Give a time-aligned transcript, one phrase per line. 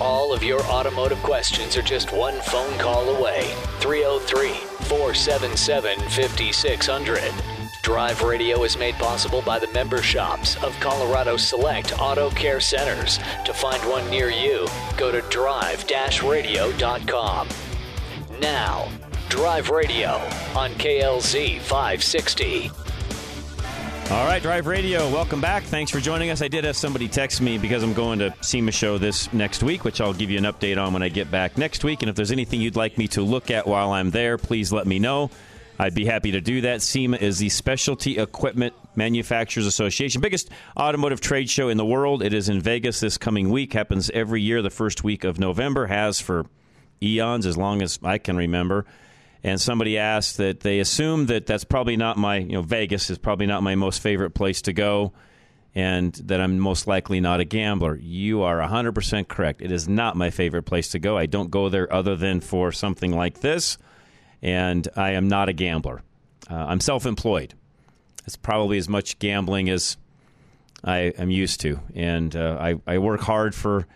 [0.00, 3.54] All of your automotive questions are just one phone call away.
[3.80, 4.50] 303
[4.88, 7.32] 477 5600.
[7.82, 13.18] Drive Radio is made possible by the member shops of Colorado Select Auto Care Centers.
[13.46, 14.66] To find one near you,
[14.98, 15.86] go to drive
[16.22, 17.48] radio.com.
[18.38, 18.88] Now,
[19.30, 20.16] Drive Radio
[20.54, 22.85] on KLZ 560.
[24.08, 25.64] All right, Drive Radio, welcome back.
[25.64, 26.40] Thanks for joining us.
[26.40, 29.82] I did have somebody text me because I'm going to SEMA show this next week,
[29.82, 32.02] which I'll give you an update on when I get back next week.
[32.02, 34.86] And if there's anything you'd like me to look at while I'm there, please let
[34.86, 35.32] me know.
[35.76, 36.82] I'd be happy to do that.
[36.82, 42.22] SEMA is the Specialty Equipment Manufacturers Association, biggest automotive trade show in the world.
[42.22, 43.72] It is in Vegas this coming week.
[43.72, 45.86] Happens every year, the first week of November.
[45.88, 46.46] Has for
[47.02, 48.86] eons, as long as I can remember.
[49.46, 53.18] And somebody asked that they assume that that's probably not my, you know, Vegas is
[53.18, 55.12] probably not my most favorite place to go,
[55.74, 57.96] and that I'm most likely not a gambler.
[57.96, 59.62] You are 100% correct.
[59.62, 61.16] It is not my favorite place to go.
[61.16, 63.78] I don't go there other than for something like this
[64.42, 66.02] and I am not a gambler.
[66.50, 67.54] Uh, I'm self employed.
[68.26, 69.96] It's probably as much gambling as
[70.84, 71.80] I am used to.
[71.94, 73.86] And uh, I, I work hard for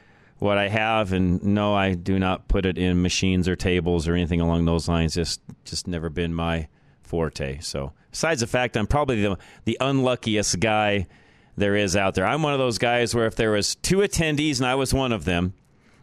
[0.41, 4.15] what I have, and no, I do not put it in machines or tables or
[4.15, 5.15] anything along those lines.
[5.15, 6.67] Just, just never been my
[7.03, 7.61] forte.
[7.61, 11.07] So, besides the fact I'm probably the, the unluckiest guy
[11.57, 14.57] there is out there, I'm one of those guys where if there was two attendees
[14.57, 15.53] and I was one of them,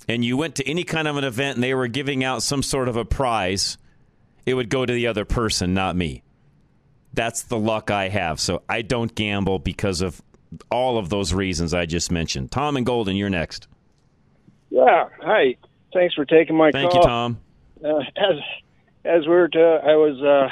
[0.08, 2.61] and you went to any kind of an event and they were giving out some
[2.61, 3.80] sort of a prize,
[4.45, 6.21] it would go to the other person, not me.
[7.13, 8.39] That's the luck I have.
[8.39, 10.21] So I don't gamble because of
[10.69, 12.52] all of those reasons I just mentioned.
[12.52, 13.67] Tom and Golden, you're next.
[14.70, 15.10] Yeah.
[15.22, 15.55] Hi.
[15.94, 17.02] Thanks for taking my Thank call.
[17.02, 17.39] you, Tom.
[17.83, 18.36] Uh, as
[19.05, 20.50] as we were, to, I was uh,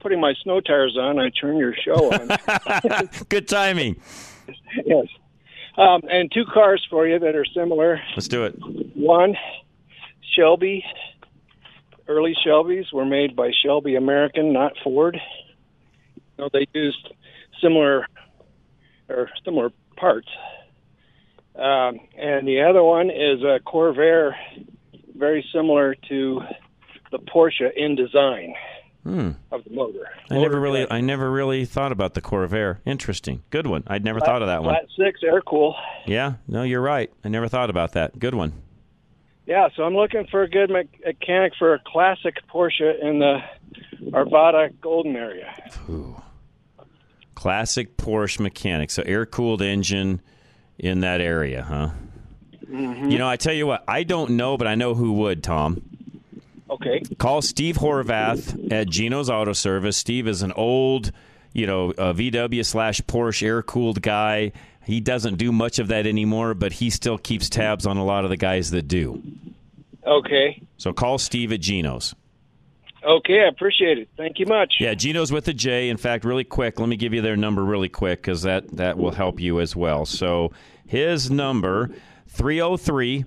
[0.00, 1.18] putting my snow tires on.
[1.18, 3.08] I turned your show on.
[3.28, 4.00] Good timing.
[4.84, 5.06] yes.
[5.76, 8.00] Um, and two cars for you that are similar.
[8.14, 8.52] Let's do it.
[8.94, 9.34] One,
[10.36, 10.84] Shelby
[12.08, 15.18] early Shelbys were made by Shelby American, not Ford.
[16.16, 17.08] You know, they used
[17.60, 18.06] similar
[19.08, 20.28] or similar parts.
[21.58, 24.32] Um, and the other one is a Corvair,
[25.16, 26.40] very similar to
[27.10, 28.54] the Porsche in design
[29.02, 29.30] hmm.
[29.50, 30.08] of the motor.
[30.30, 32.78] I motor never really, I never really thought about the Corvair.
[32.84, 33.84] Interesting, good one.
[33.86, 34.74] I'd never flat, thought of that one.
[34.74, 35.74] Flat six air cool.
[36.06, 37.10] Yeah, no, you're right.
[37.24, 38.18] I never thought about that.
[38.18, 38.52] Good one.
[39.46, 43.38] Yeah, so I'm looking for a good mechanic for a classic Porsche in the
[44.10, 45.54] Arvada Golden area.
[45.88, 46.20] Ooh.
[47.36, 48.90] Classic Porsche mechanic.
[48.90, 50.20] So air cooled engine
[50.78, 51.90] in that area, huh?
[52.64, 53.10] Mm-hmm.
[53.10, 55.82] You know, I tell you what, I don't know, but I know who would, Tom.
[56.68, 57.00] Okay.
[57.18, 59.96] Call Steve Horvath at Gino's Auto Service.
[59.96, 61.12] Steve is an old,
[61.52, 64.50] you know, VW slash Porsche air cooled guy.
[64.84, 68.24] He doesn't do much of that anymore, but he still keeps tabs on a lot
[68.24, 69.22] of the guys that do.
[70.04, 70.60] Okay.
[70.76, 72.14] So call Steve at Gino's.
[73.06, 74.08] Okay, I appreciate it.
[74.16, 74.74] Thank you much.
[74.80, 75.88] Yeah, Gino's with a J.
[75.90, 78.98] In fact, really quick, let me give you their number really quick because that, that
[78.98, 80.04] will help you as well.
[80.04, 80.50] So
[80.86, 81.90] his number,
[82.28, 83.24] 303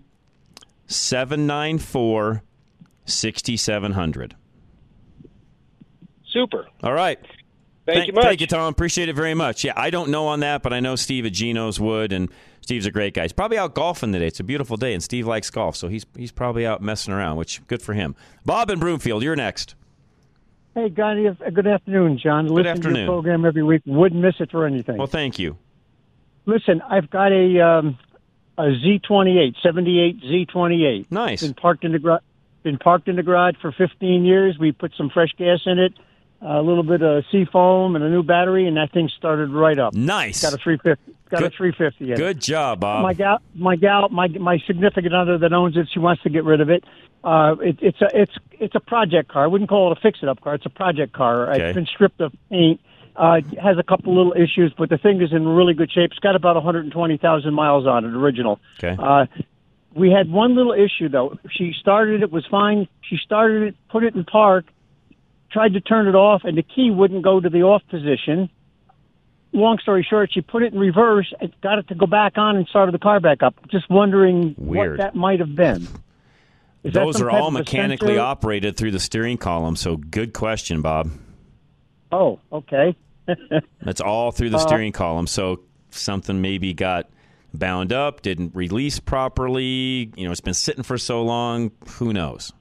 [0.87, 2.43] 794
[3.05, 4.35] 6700.
[6.25, 6.67] Super.
[6.83, 7.19] All right.
[7.85, 8.23] Thank, you much.
[8.23, 8.71] Thank you, Tom.
[8.71, 9.63] Appreciate it very much.
[9.63, 12.29] Yeah, I don't know on that, but I know Steve at Geno's would, and
[12.61, 13.23] Steve's a great guy.
[13.23, 14.27] He's probably out golfing today.
[14.27, 17.37] It's a beautiful day, and Steve likes golf, so he's he's probably out messing around,
[17.37, 18.15] which good for him.
[18.45, 19.75] Bob and Broomfield, you're next.
[20.75, 21.17] Hey, God,
[21.53, 22.47] good afternoon, John.
[22.47, 22.93] Good Listen afternoon.
[22.93, 23.81] to your program every week.
[23.85, 24.97] Wouldn't miss it for anything.
[24.97, 25.57] Well, thank you.
[26.45, 27.97] Listen, I've got a um,
[28.57, 31.11] a Z28, 78 Z28.
[31.11, 31.41] Nice.
[31.41, 32.21] Been parked in the garage.
[32.63, 34.57] Been parked in the garage for 15 years.
[34.59, 35.93] We put some fresh gas in it
[36.41, 39.77] a little bit of sea foam and a new battery, and that thing started right
[39.77, 39.93] up.
[39.93, 40.41] Nice.
[40.41, 41.15] Got a 350.
[41.29, 41.53] Got Good.
[41.53, 42.11] a 350.
[42.11, 43.03] In Good job, Bob.
[43.03, 46.43] My gal, my gal, my my significant other that owns it, she wants to get
[46.43, 46.83] rid of it.
[47.23, 49.43] Uh, it it's a it's it's a project car.
[49.43, 50.55] I wouldn't call it a fix it up car.
[50.55, 51.51] It's a project car.
[51.51, 51.67] Okay.
[51.67, 52.79] It's been stripped of paint.
[53.15, 56.11] Uh, it has a couple little issues, but the thing is in really good shape.
[56.11, 58.61] It's got about 120,000 miles on it, original.
[58.81, 58.95] Okay.
[58.97, 59.25] Uh,
[59.93, 61.37] we had one little issue though.
[61.51, 62.87] She started it was fine.
[63.01, 64.65] She started it, put it in park,
[65.51, 68.49] tried to turn it off, and the key wouldn't go to the off position.
[69.51, 72.55] Long story short, she put it in reverse and got it to go back on
[72.55, 73.55] and started the car back up.
[73.71, 74.91] Just wondering Weird.
[74.91, 75.87] what that might have been.
[76.83, 78.21] Is that Those are all mechanically sensor?
[78.21, 79.75] operated through the steering column.
[79.75, 81.09] So good question, Bob.
[82.11, 82.95] Oh, okay.
[83.81, 85.27] That's all through the Uh, steering column.
[85.27, 87.09] So something maybe got
[87.53, 90.11] bound up, didn't release properly.
[90.15, 91.71] You know, it's been sitting for so long.
[91.97, 92.53] Who knows?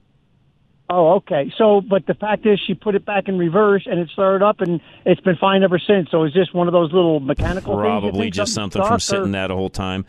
[0.91, 1.51] Oh, okay.
[1.57, 4.59] So, but the fact is, she put it back in reverse, and it started up,
[4.61, 6.09] and it's been fine ever since.
[6.09, 7.75] So, is this one of those little mechanical?
[7.75, 10.05] Probably just something from or- sitting that a whole time.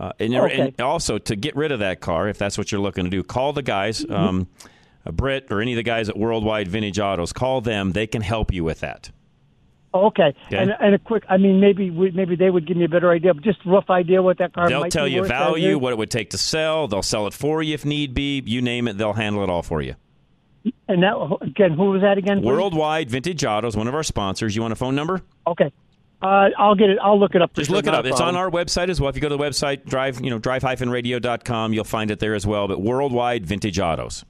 [0.00, 0.60] Uh, and, Okay.
[0.60, 3.22] and also to get rid of that car, if that's what you're looking to do,
[3.22, 4.12] call the guys, Mm-hmm.
[4.14, 4.46] um,
[5.06, 7.32] uh, Britt or any of the guys at Worldwide Vintage Autos.
[7.32, 9.10] Call them; they can help you with that.
[9.94, 10.34] Oh, okay.
[10.48, 10.56] Okay.
[10.58, 13.10] And, and a quick, I mean, maybe we, maybe they would give me a better
[13.10, 15.96] idea, but just rough idea what that car They'll tell you worth value, what it
[15.98, 16.88] would take to sell.
[16.88, 18.42] They'll sell it for you if need be.
[18.44, 19.94] You name it, they'll handle it all for you.
[20.88, 22.40] And that again, who was that again?
[22.40, 22.46] please?
[22.46, 24.54] Worldwide Vintage Autos, one of our sponsors.
[24.56, 25.22] You want a phone number?
[25.46, 25.72] Okay.
[26.22, 26.98] Uh, I'll get it.
[27.02, 27.52] I'll look it up.
[27.52, 28.04] Just sure, look it up.
[28.06, 29.10] It's on our website as well.
[29.10, 32.46] If you go to the website, drive, you know, drive-radio.com, you'll find it there as
[32.46, 32.66] well.
[32.68, 34.24] But Worldwide Vintage Autos.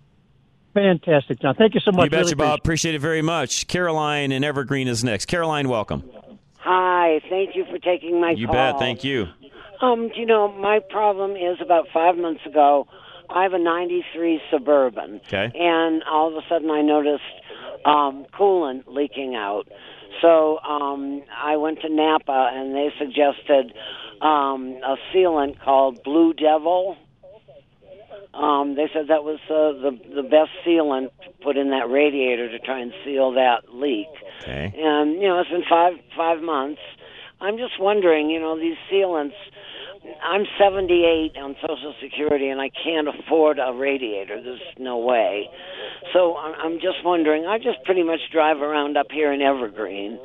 [0.74, 1.54] Fantastic, John.
[1.54, 2.04] Thank you so much.
[2.04, 2.58] You betcha, Really Bob.
[2.58, 3.66] Appreciate it very much.
[3.66, 5.26] Caroline and Evergreen is next.
[5.26, 6.02] Caroline, welcome.
[6.58, 8.54] Hi, thank you for taking my You call.
[8.54, 8.78] bet.
[8.78, 9.28] Thank you.
[9.80, 12.88] Um, you know, my problem is about five months ago,
[13.30, 15.20] I have a 93 Suburban.
[15.26, 15.50] Okay.
[15.54, 17.22] And all of a sudden I noticed
[17.84, 19.68] um, coolant leaking out.
[20.22, 23.72] So um, I went to Napa and they suggested
[24.20, 26.96] um, a sealant called Blue Devil.
[28.32, 32.50] Um, they said that was uh, the the best sealant to put in that radiator
[32.50, 34.08] to try and seal that leak.
[34.42, 34.74] Okay.
[34.76, 36.80] And you know, it's been five five months.
[37.40, 39.34] I'm just wondering, you know, these sealants.
[40.22, 44.42] I'm 78 on Social Security, and I can't afford a radiator.
[44.42, 45.48] There's no way.
[46.12, 47.46] So I'm just wondering.
[47.46, 50.18] I just pretty much drive around up here in Evergreen.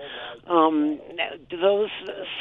[0.47, 0.99] Um,
[1.49, 1.89] do those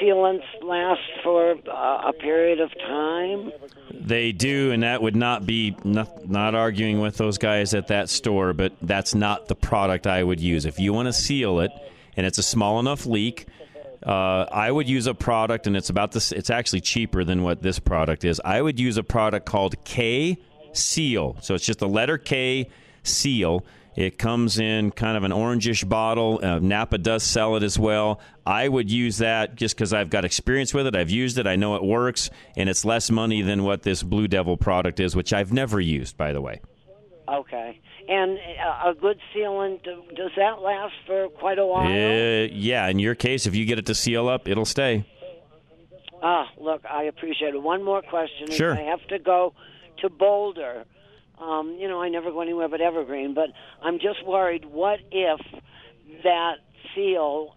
[0.00, 3.52] sealants last for uh, a period of time?
[3.92, 8.08] They do, and that would not be not, not arguing with those guys at that
[8.08, 10.64] store, but that's not the product I would use.
[10.64, 11.70] If you want to seal it,
[12.16, 13.46] and it's a small enough leak,
[14.04, 16.32] uh, I would use a product, and it's about this.
[16.32, 18.40] It's actually cheaper than what this product is.
[18.44, 20.38] I would use a product called K
[20.72, 21.36] Seal.
[21.40, 22.68] So it's just the letter K
[23.02, 23.64] Seal.
[23.96, 26.40] It comes in kind of an orangish bottle.
[26.42, 28.20] Uh, Napa does sell it as well.
[28.46, 30.94] I would use that just because I've got experience with it.
[30.94, 31.46] I've used it.
[31.46, 35.16] I know it works, and it's less money than what this Blue Devil product is,
[35.16, 36.60] which I've never used, by the way.
[37.30, 37.80] Okay.
[38.08, 41.86] And uh, a good sealant, does that last for quite a while?
[41.86, 45.04] Uh, yeah, in your case, if you get it to seal up, it'll stay.
[46.22, 47.62] Ah, look, I appreciate it.
[47.62, 48.50] One more question.
[48.50, 48.74] Sure.
[48.76, 49.54] I have to go
[50.02, 50.84] to Boulder.
[51.40, 53.50] Um, you know, I never go anywhere but Evergreen, but
[53.82, 54.64] I'm just worried.
[54.66, 55.40] What if
[56.24, 56.56] that
[56.94, 57.54] seal,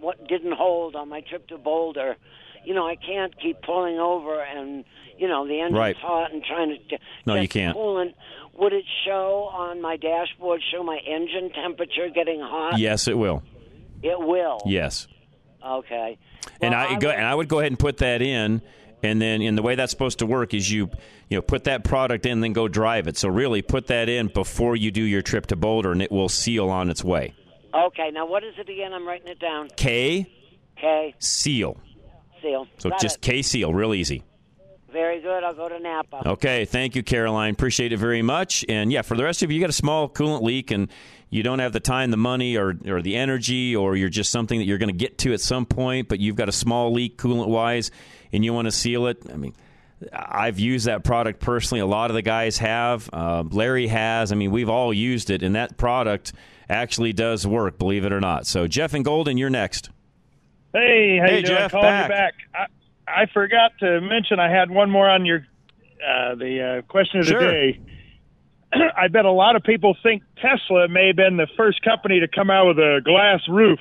[0.00, 2.16] what didn't hold on my trip to Boulder?
[2.64, 4.84] You know, I can't keep pulling over and
[5.18, 5.96] you know the engine's Right.
[5.96, 7.76] hot and trying to No, you can't.
[7.76, 8.14] Coolant.
[8.54, 10.60] Would it show on my dashboard?
[10.72, 12.78] Show my engine temperature getting hot?
[12.78, 13.42] Yes, it will.
[14.02, 14.60] It will.
[14.66, 15.08] Yes.
[15.64, 16.18] Okay.
[16.60, 18.60] and Well, I, go, will- and I would go ahead and put that in,
[19.02, 20.90] and then and the way that's supposed to work is you
[21.28, 23.16] you know put that product in, then go drive it.
[23.16, 26.28] So really, put that in before you do your trip to Boulder, and it will
[26.28, 27.34] seal on its way.
[27.74, 28.10] Okay.
[28.12, 28.92] Now, what is it again?
[28.92, 29.70] I'm writing it down.
[29.76, 30.26] K
[30.78, 31.14] K.
[31.18, 31.78] seal.
[32.42, 32.66] Seal.
[32.78, 33.22] So Got just it.
[33.22, 34.24] K seal, real easy.
[34.92, 35.42] Very good.
[35.42, 36.28] I'll go to Napa.
[36.28, 37.54] Okay, thank you, Caroline.
[37.54, 38.64] Appreciate it very much.
[38.68, 40.88] And yeah, for the rest of you, you got a small coolant leak and
[41.30, 44.58] you don't have the time, the money, or, or the energy, or you're just something
[44.58, 47.16] that you're going to get to at some point, but you've got a small leak
[47.16, 47.90] coolant wise
[48.34, 49.22] and you want to seal it.
[49.32, 49.54] I mean,
[50.12, 51.80] I've used that product personally.
[51.80, 53.08] A lot of the guys have.
[53.12, 54.30] Uh, Larry has.
[54.30, 56.32] I mean, we've all used it, and that product
[56.68, 58.46] actually does work, believe it or not.
[58.46, 59.88] So, Jeff and Golden, you're next.
[60.74, 61.58] Hey, how Hey, you doing?
[61.58, 62.04] Jeff, Calling back.
[62.04, 62.34] you back.
[62.54, 62.66] I,
[63.14, 65.46] I forgot to mention I had one more on your
[66.04, 67.50] uh, the uh, question of the Sure.
[67.50, 67.78] day.
[68.96, 72.28] I bet a lot of people think Tesla may have been the first company to
[72.28, 73.78] come out with a glass roof.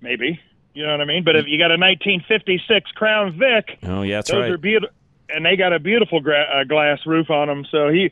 [0.00, 0.40] Maybe
[0.74, 1.24] you know what I mean.
[1.24, 4.50] But if you got a 1956 Crown Vic, Oh, yeah, that's those right.
[4.52, 4.94] are beautiful,
[5.28, 7.64] and they got a beautiful gra- uh, glass roof on them.
[7.70, 8.10] So he,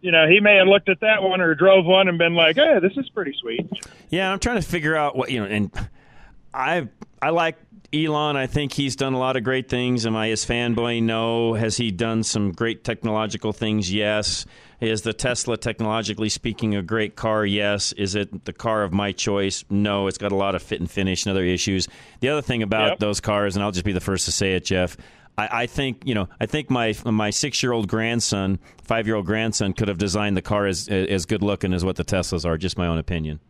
[0.00, 2.56] you know, he may have looked at that one or drove one and been like,
[2.56, 3.68] "Hey, this is pretty sweet."
[4.10, 5.70] Yeah, I'm trying to figure out what you know, and
[6.52, 6.88] I
[7.22, 7.56] I like
[7.94, 8.36] Elon.
[8.36, 10.06] I think he's done a lot of great things.
[10.06, 11.02] Am I his fanboy?
[11.02, 11.54] No.
[11.54, 13.92] Has he done some great technological things?
[13.92, 14.44] Yes.
[14.80, 17.46] Is the Tesla technologically speaking a great car?
[17.46, 17.92] Yes.
[17.92, 19.64] Is it the car of my choice?
[19.70, 20.06] No.
[20.06, 21.88] It's got a lot of fit and finish and other issues.
[22.20, 22.98] The other thing about Yep.
[22.98, 24.96] those cars, and I'll just be the first to say it, Jeff.
[25.38, 26.28] I, I think you know.
[26.40, 30.36] I think my my six year old grandson, five year old grandson, could have designed
[30.36, 32.58] the car as as good looking as what the Teslas are.
[32.58, 33.40] Just my own opinion.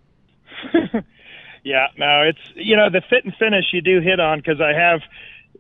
[1.69, 4.73] Yeah, no, it's you know the fit and finish you do hit on because I
[4.73, 5.01] have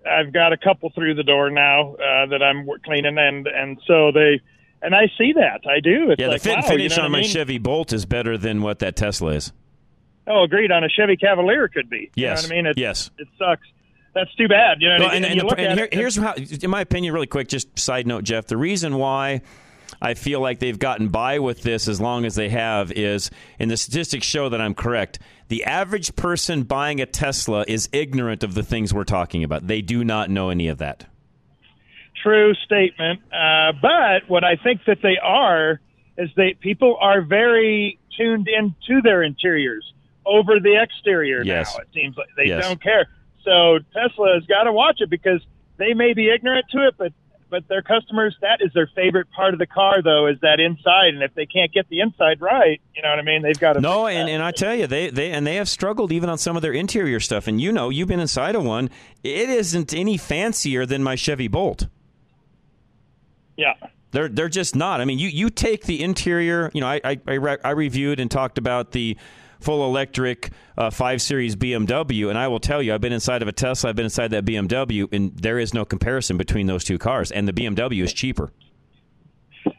[0.08, 4.10] I've got a couple through the door now uh, that I'm cleaning and and so
[4.10, 4.40] they
[4.80, 5.60] and I see that.
[5.68, 6.10] I do.
[6.12, 7.28] It's yeah, like, the fit and wow, finish you know on my mean?
[7.28, 9.52] Chevy Bolt is better than what that Tesla is.
[10.26, 10.70] Oh, agreed.
[10.70, 12.10] On a Chevy Cavalier could be.
[12.14, 12.42] Yes.
[12.42, 12.66] You know what I mean?
[12.70, 13.10] It, yes.
[13.18, 13.66] It sucks.
[14.14, 14.78] That's too bad.
[14.80, 17.26] You know, Well, and, and, and the- and here- here's how, in my opinion, really
[17.26, 18.46] quick, just side note, Jeff.
[18.46, 19.42] The reason why
[20.00, 23.70] I feel like they've gotten by with this as long as they have is, and
[23.70, 25.18] the statistics show that I'm correct.
[25.48, 29.66] The average person buying a Tesla is ignorant of the things we're talking about.
[29.66, 31.06] They do not know any of that.
[32.22, 33.20] true statement.
[33.32, 35.80] Uh, but what I think that they are
[36.16, 39.92] is they people are very tuned into their interiors
[40.26, 41.76] over the exterior Yes.
[41.76, 41.82] now.
[41.82, 42.64] It seems like they Yes.
[42.66, 43.06] don't care.
[43.44, 45.40] So Tesla has got to watch it because
[45.76, 47.12] they may be ignorant to it, but
[47.50, 51.08] but their customers that is their favorite part of the car though is that inside
[51.14, 53.74] and if they can't get the inside right you know what i mean they've got
[53.74, 56.38] to No, and, and I tell you, they, they and they have struggled even on
[56.38, 57.46] some of their interior stuff.
[57.46, 58.90] And you know, you've been inside of one.
[59.22, 61.86] It isn't any fancier than my Chevy Bolt.
[63.56, 63.74] yeah
[64.10, 65.00] They're they're just not.
[65.00, 66.70] I mean, you, you take the interior.
[66.74, 69.16] You know, I I, I, re- I reviewed and talked about the
[69.60, 73.48] full electric uh, five series BMW, and I will tell you, I've been inside of
[73.48, 76.98] a Tesla, I've been inside that BMW, and there is no comparison between those two
[76.98, 77.30] cars.
[77.32, 78.52] And the BMW is cheaper.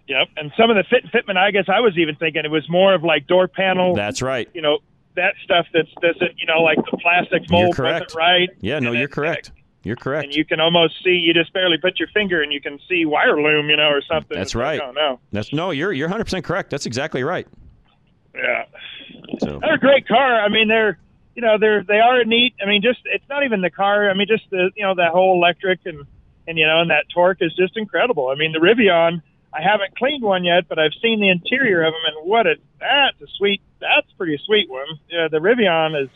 [0.07, 2.51] yep and some of the fit and fitment i guess i was even thinking it
[2.51, 4.47] was more of like door panel That's right.
[4.53, 4.79] you know
[5.15, 8.05] that stuff that's doesn't you know like the plastic mold correct.
[8.13, 9.51] wasn't right Yeah, no, you're it- correct.
[9.83, 10.25] You're correct.
[10.25, 13.05] and you can almost see you just barely put your finger and you can see
[13.05, 14.81] wire loom you know or something That's It's like, right.
[14.83, 16.69] oh no That's no, you're you're 100 percent correct.
[16.69, 17.47] That's exactly right.
[18.35, 18.65] yeah
[19.39, 20.41] So they're a great car.
[20.41, 20.97] I mean, they're
[21.35, 22.55] you know they're they are neat.
[22.61, 24.09] I mean, just it's not even the car.
[24.09, 26.05] I mean, just the you know that whole electric and
[26.47, 28.27] and you know and that torque is just incredible.
[28.29, 29.21] I mean, the Rivian.
[29.51, 32.55] I haven't cleaned one yet, but I've seen the interior of them, and what a
[32.79, 33.61] that's a sweet.
[33.79, 34.85] That's a pretty sweet one.
[35.09, 36.09] Yeah, the Rivian is.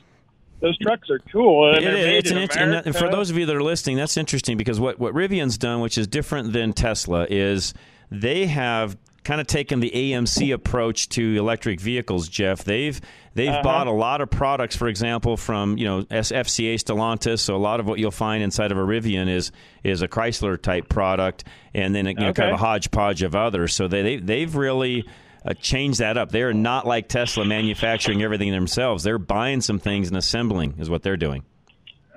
[0.59, 1.73] Those trucks are cool.
[1.73, 2.05] And It they're is.
[2.05, 4.79] made It's an and, and for those of you that are listening, that's interesting because
[4.79, 7.73] what, what Rivian's done, which is different than Tesla, is
[8.09, 12.27] they have kind of taken the AMC approach to electric vehicles.
[12.27, 12.99] Jeff, they've
[13.35, 13.61] they've Uh-huh.
[13.63, 17.39] bought a lot of products, for example, from you know FCA Stellantis.
[17.39, 19.51] So a lot of what you'll find inside of a Rivian is
[19.83, 23.73] is a Chrysler type product, and then you know, kind of a hodgepodge of others.
[23.73, 25.07] So they, they they've really
[25.45, 26.31] uh, changed that up.
[26.31, 29.03] They're not like Tesla manufacturing everything themselves.
[29.03, 31.43] They're buying some things and assembling is what they're doing.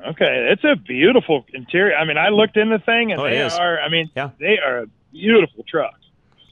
[0.08, 1.96] Okay, it's a beautiful interior.
[1.96, 3.80] I mean, I looked in the thing, and Oh, they are.
[3.80, 4.30] I mean, Yeah.
[4.38, 5.94] they are a beautiful truck.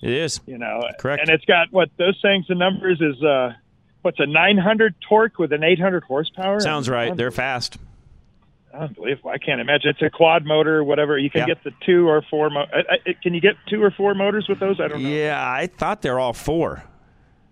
[0.05, 0.41] It is.
[0.47, 1.21] you know Correct.
[1.23, 3.53] and it's got what those things the numbers is uh
[4.03, 7.17] what's a 900 torque with an 800 horsepower Sounds right.
[7.17, 7.79] They're fast.
[8.73, 11.55] unbelievable i can't imagine it's a quad motor whatever you can Yeah.
[11.55, 14.47] get the two or four mo- I, I, can you get two or four motors
[14.49, 16.83] with those i don't know Yeah, I thought they're all four.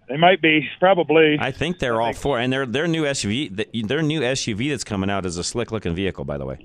[0.08, 4.02] they might be probably I think they're all four, and their their new SUV, their
[4.02, 6.24] new SUV that's coming out is a slick looking vehicle.
[6.24, 6.58] By the way,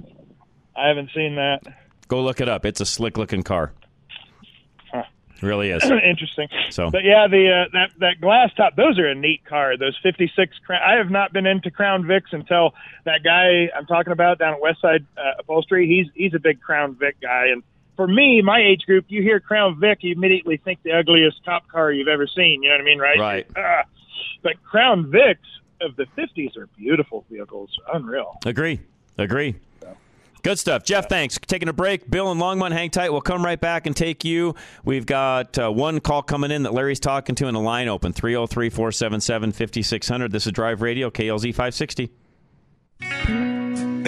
[0.76, 1.62] i haven't seen that
[2.08, 2.66] go look it up.
[2.66, 3.72] It's a slick looking car.
[5.40, 5.48] Huh.
[5.48, 5.84] Really is.
[6.10, 9.78] interesting So- but yeah the uh, that that glass top those are a neat car
[9.78, 12.74] those 56 Crown- i have not been into crown vics until
[13.06, 16.96] that guy i'm talking about down at westside uh, upholstery he's he's a big crown
[16.96, 17.64] vic guy and
[17.96, 21.68] for me my age group you hear crown vic you immediately think the ugliest cop
[21.68, 23.48] car you've ever seen you know what i mean right Right.
[23.58, 23.84] Ah.
[24.44, 25.38] but crown vics
[25.82, 28.80] of the 50s are beautiful vehicles unreal Agree.
[29.20, 29.56] Agree.
[30.48, 30.86] Good stuff.
[30.86, 31.38] Jeff, thanks.
[31.46, 32.10] Taking a break.
[32.10, 33.12] Bill and Longmont, hang tight.
[33.12, 34.56] We'll come right back and take you.
[34.86, 38.14] We've got uh, one call coming in that Larry's talking to, and a line open
[38.14, 40.32] 303 477 5600.
[40.32, 42.12] This is Drive Radio, KLZ 560.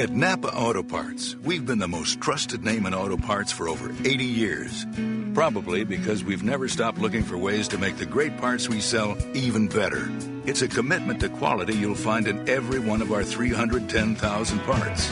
[0.01, 3.89] At Napa Auto Parts, we've been the most trusted name in auto parts for over
[4.05, 4.85] 80 years.
[5.33, 9.17] Probably because we've never stopped looking for ways to make the great parts we sell
[9.33, 10.09] even better.
[10.45, 15.11] It's a commitment to quality you'll find in every one of our 310,000 parts.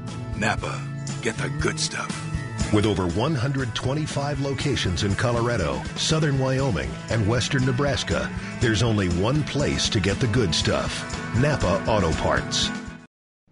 [0.41, 0.81] Napa,
[1.21, 2.09] get the good stuff.
[2.73, 8.27] With over 125 locations in Colorado, southern Wyoming, and western Nebraska,
[8.59, 10.91] there's only one place to get the good stuff
[11.39, 12.71] Napa Auto Parts.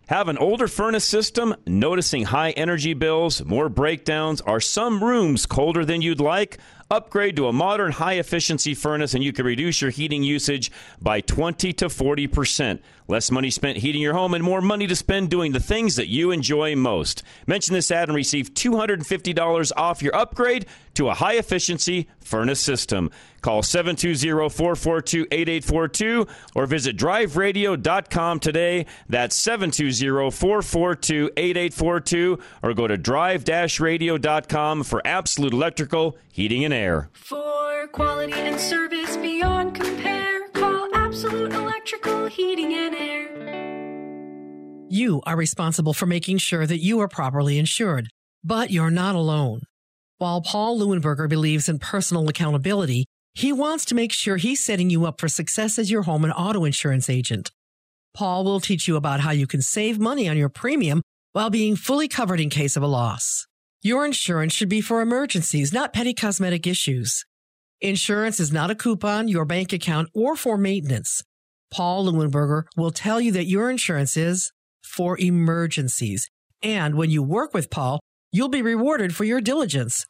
[0.07, 5.85] Have an older furnace system, noticing high energy bills, more breakdowns, are some rooms colder
[5.85, 6.57] than you'd like?
[6.91, 11.21] Upgrade to a modern high efficiency furnace and you can reduce your heating usage by
[11.21, 12.79] 20 to 40%.
[13.07, 16.09] Less money spent heating your home and more money to spend doing the things that
[16.09, 17.23] you enjoy most.
[17.47, 23.09] Mention this ad and receive $250 off your upgrade to a high efficiency furnace system.
[23.41, 28.85] Call 720 442 8842 or visit driveradio.com today.
[29.07, 33.45] That's 720 442 8842 or go to drive
[33.79, 37.09] radio.com for absolute electrical, heating, and air.
[37.13, 43.29] For quality and service beyond compare, call Absolute Electrical Heating and Air.
[44.89, 48.07] You are responsible for making sure that you are properly insured,
[48.43, 49.61] but you're not alone.
[50.17, 53.05] While Paul Leuenberger believes in personal accountability,
[53.35, 56.33] he wants to make sure he's setting you up for success as your home and
[56.33, 57.51] auto insurance agent.
[58.13, 61.01] Paul will teach you about how you can save money on your premium
[61.33, 63.45] while being fully covered in case of a loss.
[63.81, 67.23] Your insurance should be for emergencies, not petty cosmetic issues.
[67.79, 71.23] Insurance is not a coupon, your bank account, or for maintenance.
[71.71, 74.51] Paul Leuenberger will tell you that your insurance is
[74.83, 76.27] for emergencies.
[76.61, 78.01] And when you work with Paul,
[78.33, 80.05] you'll be rewarded for your diligence.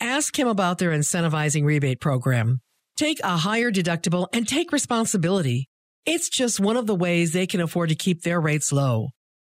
[0.00, 2.60] Ask him about their incentivizing rebate program.
[2.96, 5.66] Take a higher deductible and take responsibility.
[6.06, 9.10] It's just one of the ways they can afford to keep their rates low.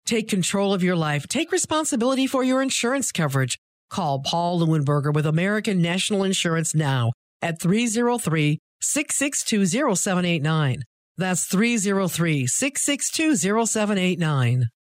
[0.09, 1.27] Take control of your life.
[1.27, 3.59] Take responsibility for your insurance coverage.
[3.91, 7.11] Call Paul Leuenberger with American National Insurance now
[7.43, 10.81] at 303 662 0789.
[11.15, 13.35] That's 303 662
[13.67, 14.65] 0789.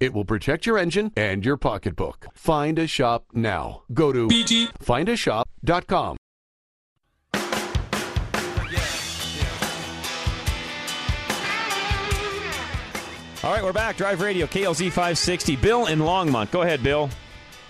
[0.00, 2.28] It will protect your engine and your pocketbook.
[2.32, 3.82] Find a shop now.
[3.92, 6.16] Go to bgfindashop.com.
[13.42, 13.96] All right, we're back.
[13.98, 15.56] Drive Radio, KLZ 560.
[15.56, 16.50] Bill in Longmont.
[16.50, 17.10] Go ahead, Bill.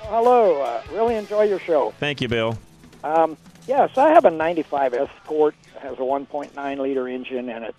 [0.02, 0.62] Hello.
[0.62, 1.92] Uh, really enjoy your show.
[1.98, 2.58] Thank you, Bill.
[3.04, 5.54] Um, yes, I have a 95 Escort.
[5.76, 7.74] It has a 1.9 liter engine in it.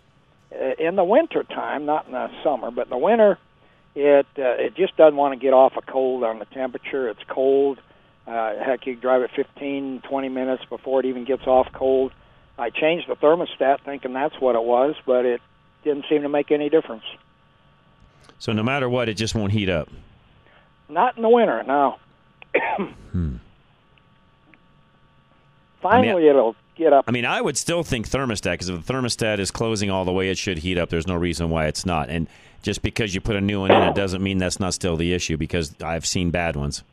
[0.54, 3.38] Uh, in the winter time, not in the summer, but in the winter,
[3.96, 7.10] it uh, it just doesn't want to get off a cold on the temperature.
[7.10, 7.80] It's cold.
[8.28, 12.14] Uh, heck, you drive it 15, 20 minutes before it even gets off cold.
[12.58, 15.42] I changed the thermostat thinking that's what it was, but it
[15.84, 17.04] didn't seem to make any difference.
[18.38, 19.90] So no matter what, it just won't heat up.
[20.88, 21.98] Not in the winter, no.
[22.56, 23.36] Hmm.
[25.82, 27.06] Finally, it'll get up.
[27.08, 30.12] I mean, I would still think thermostat because if the thermostat is closing all the
[30.12, 30.90] way, it should heat up.
[30.90, 32.10] There's no reason why it's not.
[32.10, 32.28] And
[32.62, 35.14] just because you put a new one in, it doesn't mean that's not still the
[35.14, 36.84] issue because I've seen bad ones.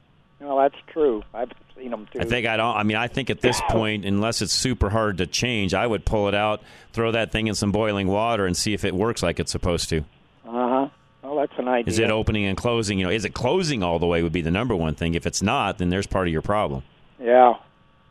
[0.40, 1.22] Well, that's true.
[1.34, 2.20] I've seen them too.
[2.20, 2.76] I think I don't.
[2.76, 6.04] I mean, I think at this point, unless it's super hard to change, I would
[6.04, 9.22] pull it out, throw that thing in some boiling water, and see if it works
[9.22, 9.98] like it's supposed to.
[10.46, 10.88] Uh huh.
[11.22, 11.90] Well, that's an idea.
[11.90, 12.98] Is it opening and closing?
[12.98, 14.22] You know, is it closing all the way?
[14.22, 15.14] Would be the number one thing.
[15.14, 16.82] If it's not, then there's part of your problem.
[17.20, 17.54] Yeah.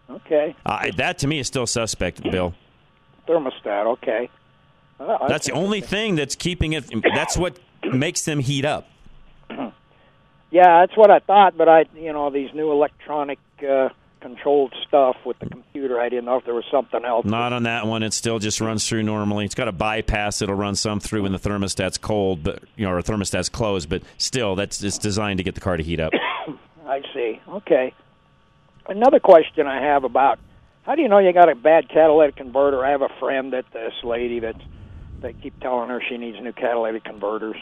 [0.10, 0.56] Okay.
[0.66, 2.54] Uh, that to me is still suspect, Bill.
[3.28, 3.86] Thermostat.
[3.86, 4.30] Okay.
[5.00, 6.86] Well, That's the only thing that's keeping it.
[7.14, 7.60] That's what
[7.92, 8.90] makes them heat up.
[10.50, 13.90] Yeah, that's what I thought, but I, you know, these new electronic uh,
[14.22, 17.26] controlled stuff with the computer, I didn't know if there was something else.
[17.26, 18.02] Not on that one.
[18.02, 19.44] It still just runs through normally.
[19.44, 20.42] It's got a bypass.
[20.42, 23.90] It'll run some through when the thermostat's cold, but you know, or thermostat's closed.
[23.90, 26.14] But still, that's it's designed to get the car to heat up.
[26.88, 27.42] I see.
[27.50, 27.94] Okay.
[28.88, 30.40] Another question I have about
[30.84, 32.86] how do you know you got a bad catalytic converter?
[32.86, 34.56] I have a friend that this lady that
[35.22, 37.58] they keep telling her she needs new catalytic converters.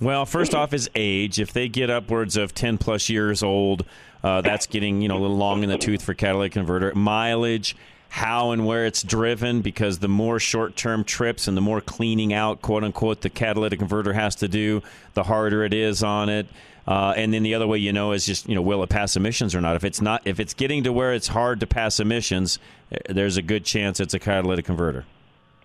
[0.00, 1.38] Well, first off, is age.
[1.38, 3.84] If they get upwards of ten plus years old,
[4.24, 6.92] uh, that's getting you know a little long in the tooth for catalytic converter.
[6.94, 7.76] Mileage,
[8.08, 12.32] how and where it's driven, because the more short term trips and the more cleaning
[12.32, 14.82] out, quote unquote, the catalytic converter has to do,
[15.14, 16.46] the harder it is on it.
[16.86, 19.16] Uh, and then the other way you know is just you know will it pass
[19.16, 19.76] emissions or not.
[19.76, 22.58] If it's not, if it's getting to where it's hard to pass emissions,
[22.92, 25.04] eh, there's a good chance it's a catalytic converter.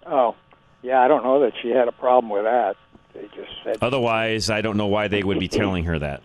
[0.06, 0.36] Oh,
[0.82, 2.76] yeah, I don't know that she had a problem with that.
[3.14, 6.22] They just said Otherwise, I don't know why they would be telling her that.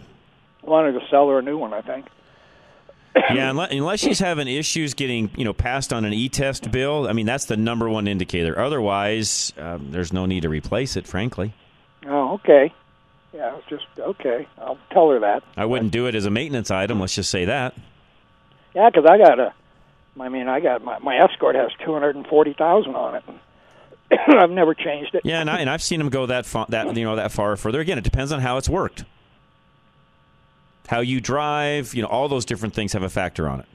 [0.63, 1.73] wanted to sell her a new one.
[1.73, 2.07] I think.
[3.33, 7.13] yeah, unless, unless she's having issues getting you know passed on an e-test bill, I
[7.13, 8.59] mean that's the number one indicator.
[8.59, 11.07] Otherwise, um, there's no need to replace it.
[11.07, 11.55] Frankly,
[12.07, 12.73] Oh, okay.
[13.33, 14.47] Yeah, it's just okay.
[14.59, 15.43] I'll tell her that.
[15.57, 17.01] I wouldn't do it as a maintenance item.
[17.01, 17.75] Let's just say that.
[18.75, 19.55] Yeah, because I got a.
[20.21, 23.25] I mean, I got my my Escort has two hundred and forty thousand on it.
[24.29, 25.23] I've never changed it.
[25.25, 27.53] Yeah, and, I, and I've seen them go that far, that you know that far
[27.53, 27.81] or further.
[27.81, 29.05] Again, it depends on how it's worked,
[30.89, 31.95] how you drive.
[31.95, 33.67] You know, all those different things have a factor on it.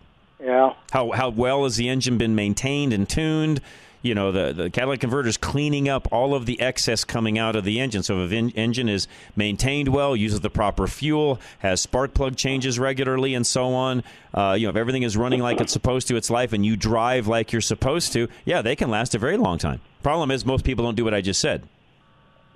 [0.42, 0.74] Yeah.
[0.92, 3.62] How how well has the engine been maintained and tuned?
[4.02, 7.56] You know, the the catalytic converter is cleaning up all of the excess coming out
[7.58, 8.02] of the engine.
[8.02, 12.80] So if an engine is maintained well, uses the proper fuel, has spark plug changes
[12.80, 14.04] regularly, and so on.
[14.34, 16.78] Uh, you know, if everything is running like it's supposed to its life, and you
[16.78, 19.82] drive like you're supposed to, yeah, they can last a very long time.
[20.02, 21.68] Problem is, most people don't do what I just said.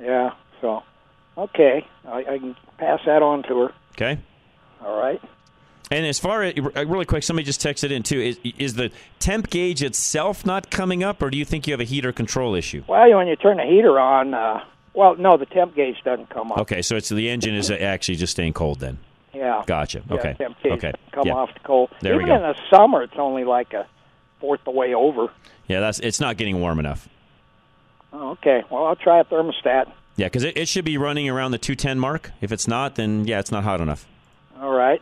[0.02, 0.32] Yeah.
[0.62, 0.84] So,
[1.38, 3.74] okay, I, I can pass that on to her.
[3.92, 4.18] Okay.
[4.82, 5.22] All right.
[5.94, 8.20] And as far as uh, really quick, somebody just texted in too.
[8.20, 11.80] Is, is the temp gauge itself not coming up, or do you think you have
[11.80, 12.84] a heater control issue?
[12.88, 14.64] Well, when you turn the heater on, uh,
[14.96, 16.58] well, no, the temp gauge doesn't come up.
[16.60, 18.98] Okay, so it's the engine is actually just staying cold then.
[19.36, 19.62] Yeah.
[19.68, 20.02] Gotcha.
[20.10, 20.34] Yeah, Okay.
[20.34, 20.94] temp gauge Okay.
[21.12, 21.34] Come Yeah.
[21.36, 21.92] off the cold.
[22.02, 22.36] There we Even go.
[22.38, 23.86] in the summer, it's only like a
[24.40, 25.28] fourth the way over.
[25.68, 27.08] Yeah, that's it's not getting warm enough.
[28.12, 28.64] Oh, okay.
[28.72, 29.92] Well, I'll try a thermostat.
[30.16, 32.32] Yeah, because it, it should be running around the 210 mark.
[32.42, 34.08] If it's not, then yeah, it's not hot enough.
[34.60, 35.02] All right.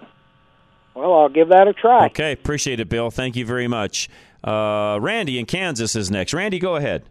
[0.94, 2.08] Well, I'll give that a try.
[2.08, 3.12] Okay, appreciate it, Bill.
[3.12, 4.10] Thank you very much.
[4.44, 6.34] Uh, Randy in Kansas is next.
[6.34, 7.04] Randy, go ahead.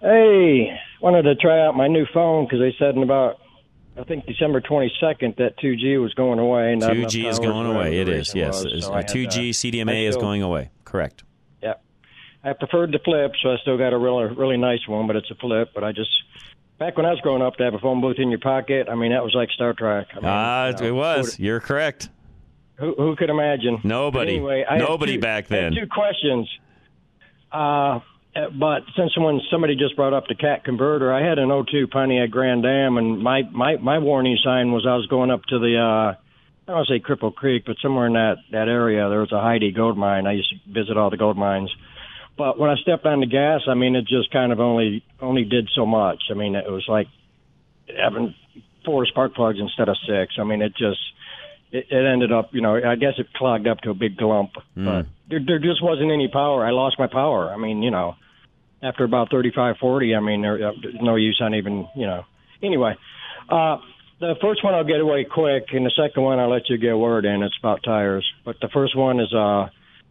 [0.00, 3.40] Hey, wanted to try out my new phone because they said in about,
[3.98, 6.76] I think December 22nd that 2G was going away.
[6.78, 7.98] 2G is going away.
[7.98, 8.64] It is, yes.
[8.64, 10.70] was, so uh, I had, 2G uh, CDMA I is going away.
[10.84, 11.24] Correct.
[11.62, 11.74] Yeah.
[12.44, 15.30] I preferred the flip, so I still got a really, really nice one, but it's
[15.32, 15.70] a flip.
[15.74, 16.10] But I just,
[16.78, 18.94] back when I was growing up, to have a phone booth in your pocket, I
[18.94, 20.06] mean, that was like Star Trek.
[20.12, 21.38] I mean, Ah, you know, it was.
[21.40, 22.08] You're correct.
[22.78, 23.80] Who, who could imagine?
[23.82, 24.36] Nobody.
[24.36, 25.72] Anyway, Nobody two- back I then.
[25.74, 26.48] two questions.
[27.52, 28.00] Uh,
[28.36, 31.88] uh, but since when somebody just brought up the cat converter, I had an 02
[31.88, 35.58] Pontiac Grand Am, and my my my warning sign was I was going up to
[35.58, 36.16] the uh, I
[36.66, 39.40] don't want to say Cripple Creek, but somewhere in that that area there was a
[39.40, 40.26] Heidi gold mine.
[40.26, 41.74] I used to visit all the gold mines.
[42.36, 45.44] But when I stepped on the gas, I mean, it just kind of only only
[45.44, 46.24] did so much.
[46.30, 47.08] I mean, it was like
[48.00, 48.34] having
[48.84, 50.34] four spark plugs instead of six.
[50.38, 51.00] I mean, it just
[51.72, 54.52] it, it ended up, you know, I guess it clogged up to a big clump.
[54.84, 56.64] But there, there just wasn't any power.
[56.64, 57.50] I lost my power.
[57.52, 58.14] I mean, you know,
[58.82, 62.24] after about thirty-five, forty, I mean, there, uh, there's no use on even, you know.
[62.62, 62.96] Anyway,
[63.48, 63.78] uh,
[64.20, 66.92] the first one I'll get away quick, and the second one I'll let you get
[66.92, 67.42] a word in.
[67.42, 68.26] It's about tires.
[68.44, 69.68] But the first one is uh,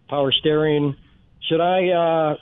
[0.10, 0.96] power steering.
[1.50, 1.90] Should I?
[1.90, 2.36] Uh,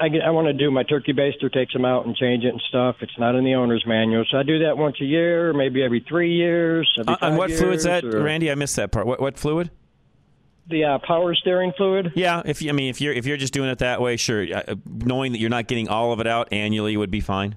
[0.00, 2.62] I, I want to do my turkey baster, take them out and change it and
[2.68, 2.96] stuff.
[3.00, 6.04] It's not in the owner's manual, so I do that once a year, maybe every
[6.08, 6.88] three years.
[6.98, 8.50] Every Uh, and what fluid's years, that, or- Randy?
[8.50, 9.06] I missed that part.
[9.06, 9.70] What, what fluid?
[10.68, 12.12] The uh, power steering fluid.
[12.14, 14.46] Yeah, if you, I mean if you're if you're just doing it that way, sure.
[14.54, 17.56] Uh, knowing that you're not getting all of it out annually would be fine.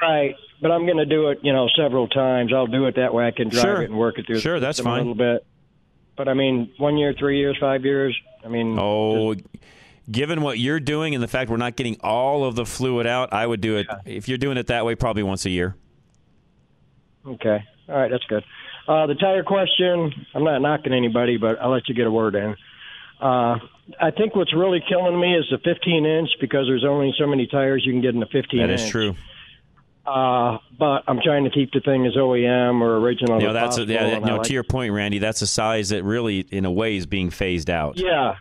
[0.00, 2.50] Right, but I'm going to do it, you know, several times.
[2.54, 3.26] I'll do it that way.
[3.26, 3.82] I can drive Sure.
[3.82, 4.40] it and work it through.
[4.40, 4.94] Sure, that's fine.
[5.00, 5.44] A little bit,
[6.16, 8.18] but I mean, one year, three years, five years.
[8.44, 9.34] I mean, Oh,
[10.10, 13.32] given what you're doing and the fact we're not getting all of the fluid out,
[13.32, 15.76] I would do it if you're doing it that way, probably once a year.
[17.26, 17.64] Okay.
[17.88, 18.44] All right, that's good.
[18.88, 22.34] Uh, the tire question, I'm not knocking anybody, but I'll let you get a word
[22.34, 22.56] in.
[23.20, 23.58] Uh,
[24.00, 27.46] I think what's really killing me is the 15 inch because there's only so many
[27.46, 28.80] tires you can get in the 15 That inch.
[28.82, 29.14] is true.
[30.04, 33.78] Uh, but I'm trying to keep the thing as OEM or original You know, that's
[33.78, 34.38] a, yeah, no.
[34.38, 37.30] like- To your point, Randy, that's a size that really, in a way, is being
[37.30, 37.98] phased out.
[37.98, 38.34] yeah,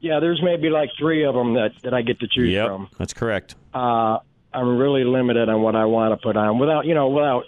[0.00, 0.20] yeah.
[0.20, 2.88] There's maybe like three of them that that I get to choose Yep, from.
[2.98, 3.54] that's correct.
[3.74, 4.18] uh,
[4.52, 7.44] I'm really limited on what I want to put on without, you know, without.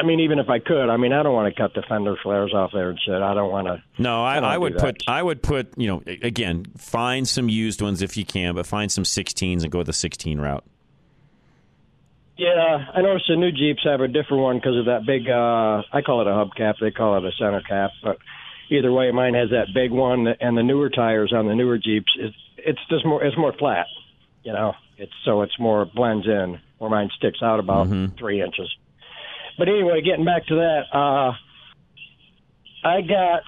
[0.00, 2.14] I mean, even if I could, I mean, I don't want to cut the fender
[2.22, 3.20] flares off there and shit.
[3.20, 3.82] I don't want to.
[3.98, 7.82] No, I, I I, would put I would put you know again find some used
[7.82, 10.64] ones if you can, but find some 16s and go the 16 route.
[12.36, 15.28] Yeah, I noticed the new Jeeps have a different one because of that big.
[15.28, 16.74] uh I call it a hubcap.
[16.80, 18.18] They call it a center cap, but
[18.70, 22.12] either way, mine has that big one, and the newer tires on the newer Jeeps,
[22.16, 23.86] it's it's just more it's more flat.
[24.42, 26.60] You know, it's so it's more blends in.
[26.78, 28.74] Where mine sticks out about three inches.
[29.58, 31.32] But anyway, getting back to that, uh
[32.82, 33.42] I got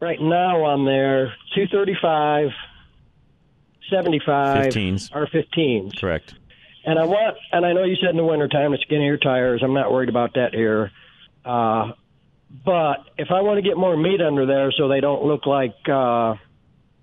[0.00, 2.48] right now on there two thirty five,
[3.90, 5.14] seventy five, 15s.
[5.14, 5.92] or fifteens.
[5.98, 6.34] Correct.
[6.84, 9.60] And I want, and I know you said in the wintertime it's skinnier tires.
[9.62, 10.90] I'm not worried about that here.
[11.44, 11.92] Uh,
[12.50, 15.76] but if I want to get more meat under there so they don't look like,
[15.86, 16.34] uh,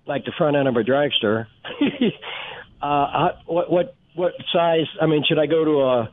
[0.07, 1.47] like the front end of a dragster,
[2.81, 4.87] uh, I, what, what, what size?
[5.01, 6.09] I mean, should I go to a,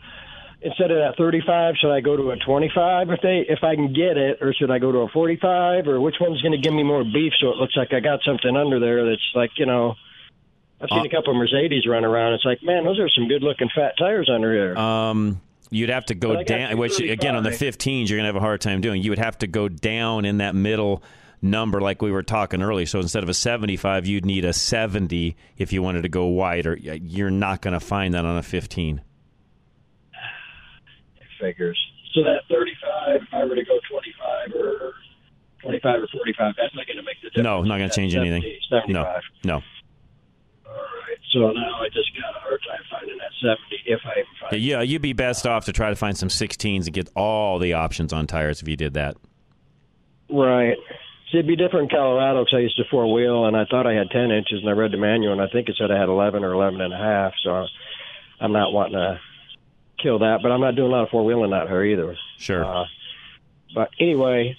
[0.61, 3.93] instead of that 35, should I go to a 25 if they, if I can
[3.93, 6.75] get it, or should I go to a 45, or which one's going to give
[6.75, 9.67] me more beef so it looks like I got something under there that's like, you
[9.67, 9.95] know,
[10.83, 12.35] I've seen a couple of Mercedes run around.
[12.35, 14.77] It's like, man, those are some good looking fat tires under here.
[14.77, 15.41] Um,
[15.73, 16.77] you'd have to go down.
[16.79, 19.03] Which again, on the 15s, you're gonna have a hard time doing.
[19.03, 21.03] You would have to go down in that middle
[21.43, 22.87] number like we were talking earlier.
[22.87, 26.73] So instead of a 75, you'd need a 70 if you wanted to go wider.
[26.75, 29.03] Uh, you're not going to find that on a 15.
[31.41, 31.79] Figures.
[32.15, 34.95] So that 35, if I were to go 25 or
[35.63, 37.45] 25 or 45, that's not going to make the difference.
[37.45, 38.47] No, not going to change That's anything.
[38.71, 39.03] 70, No,
[39.45, 39.55] no.
[39.55, 41.19] All right.
[41.33, 42.85] So now I just got a hard time
[43.43, 45.97] finding that 70 if I even find Yeah, you'd be best off to try to
[45.97, 49.17] find some 16s and get all the options on tires if you did that.
[50.31, 50.77] Right.
[51.31, 53.87] See, it'd be different in Colorado because I used to four wheel and I thought
[53.87, 55.99] I had 10 inches and I read the manual and I think it said I
[55.99, 57.33] had 11 or 11 and a half.
[57.43, 57.67] So
[58.41, 59.21] I'm not wanting to
[60.03, 62.17] kill that, but I'm not doing a lot of four wheeling out here either.
[62.39, 62.65] Sure.
[62.65, 62.85] Uh,
[63.75, 64.57] but anyway,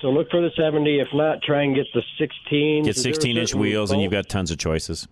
[0.00, 1.00] so look for the 70.
[1.00, 2.84] If not, try and get the 16.
[2.84, 5.06] Get 16 inch wheels, and you've got tons of choices.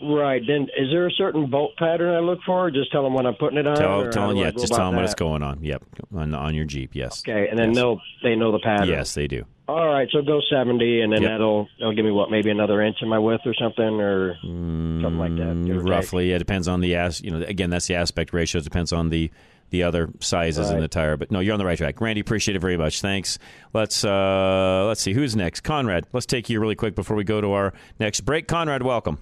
[0.00, 0.42] Right.
[0.46, 2.66] Then is there a certain bolt pattern I look for?
[2.66, 3.76] Or just tell them when I'm putting it on?
[3.76, 5.08] Tell, tell them, yeah, just tell them what that?
[5.08, 5.62] is going on.
[5.62, 5.82] Yep,
[6.14, 7.22] on, on your Jeep, yes.
[7.26, 8.88] Okay, and then they'll they know the pattern.
[8.88, 9.44] Yes, they do.
[9.66, 11.30] All right, so go 70, and then Yep.
[11.30, 15.18] that'll that'll give me what maybe another inch in my width or something, or something
[15.18, 15.62] like that.
[15.66, 15.88] give or take.
[15.88, 17.42] Mm, Roughly, it depends on the as you know.
[17.42, 18.60] Again, that's the aspect ratio.
[18.60, 19.30] It depends on the
[19.70, 21.18] the other sizes in the tire.
[21.18, 22.00] But no, you're on the right track.
[22.00, 23.02] Randy, appreciate it very much.
[23.02, 23.38] Thanks.
[23.74, 25.60] Let's uh let's see who's next.
[25.60, 28.48] Conrad, let's take you really quick before we go to our next break.
[28.48, 29.18] Conrad, welcome.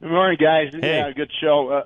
[0.00, 0.72] Good morning, guys.
[0.72, 0.98] Hey.
[0.98, 1.68] Yeah, good show.
[1.68, 1.84] Uh,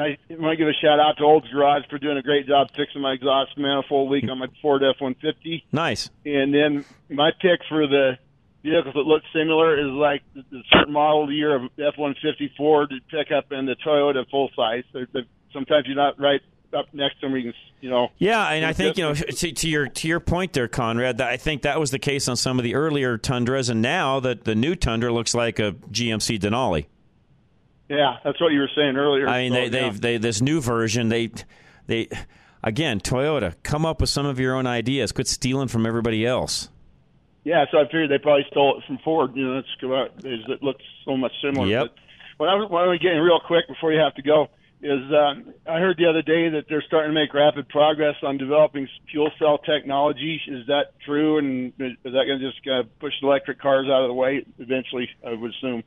[0.00, 2.68] I want to give a shout out to Old's Garage for doing a great job
[2.74, 5.64] fixing my exhaust manifold leak on my Ford F-150.
[5.70, 6.08] Nice.
[6.24, 8.12] And then my pick for the
[8.62, 13.68] vehicles that look similar is like the, certain model year of F-150 Ford pickup and
[13.68, 14.84] the Toyota full size.
[15.52, 16.40] Sometimes you're not right
[16.72, 17.36] up next to them.
[17.36, 18.08] You can, you know.
[18.16, 21.18] Yeah, and I think you know to, to your to your point there, Conrad.
[21.18, 24.20] that I think that was the case on some of the earlier Tundras, and now
[24.20, 26.86] that the new Tundra looks like a GMC Denali.
[27.92, 29.28] Yeah, that's what you were saying earlier.
[29.28, 29.70] I mean, So, they, yeah.
[29.70, 31.10] they've they this new version.
[31.10, 31.30] They
[31.86, 32.08] they
[32.64, 35.12] again, Toyota, come up with some of your own ideas.
[35.12, 36.70] Quit stealing from everybody else.
[37.44, 39.36] Yeah, so I figured they probably stole it from Ford.
[39.36, 40.24] You know, that's out.
[40.24, 41.66] It looks so much similar.
[41.66, 41.82] Yep.
[41.82, 41.94] But
[42.38, 44.48] what I was, what I was getting real quick before you have to go
[44.80, 45.34] is uh,
[45.70, 49.30] I heard the other day that they're starting to make rapid progress on developing fuel
[49.38, 50.40] cell technology.
[50.48, 51.38] Is that true?
[51.38, 55.10] And is that going to just uh, push electric cars out of the way eventually?
[55.26, 55.82] I would assume.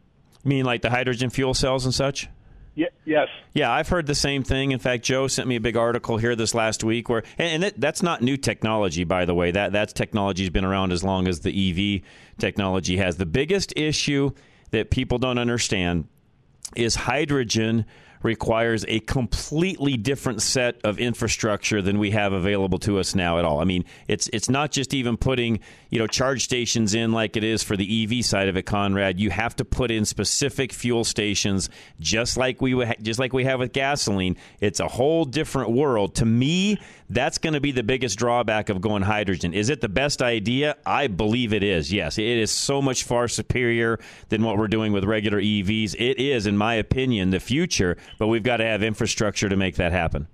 [0.45, 2.29] You mean like the hydrogen fuel cells and such?
[2.75, 2.87] Yeah.
[3.05, 3.27] Yes.
[3.53, 4.71] Yeah, I've heard the same thing.
[4.71, 7.79] In fact, Joe sent me a big article here this last week where, and, it,
[7.79, 9.51] that's not new technology, by the way.
[9.51, 11.51] That that's technology's been around as long as the
[11.97, 12.01] EV
[12.37, 13.17] technology has.
[13.17, 14.31] The biggest issue
[14.71, 16.07] that people don't understand
[16.75, 17.85] is hydrogen
[18.25, 23.45] requires a completely different set of infrastructure than we have available to us now at
[23.45, 23.61] all.
[23.61, 25.59] I mean, it's it's not just even putting,
[25.89, 29.19] you know, charge stations in like it is for the EV side of it, Conrad.
[29.19, 33.59] You have to put in specific fuel stations just like we just like we have
[33.59, 34.35] with gasoline.
[34.59, 36.15] It's a whole different world.
[36.15, 39.53] To me, that's going to be the biggest drawback of going hydrogen.
[39.53, 40.75] Is it the best idea?
[40.85, 41.93] I believe it is.
[41.93, 45.95] Yes, it is so much far superior than what we're doing with regular EVs.
[45.95, 49.75] It is, in my opinion, the future, but we've got to have infrastructure to make
[49.75, 50.27] that happen.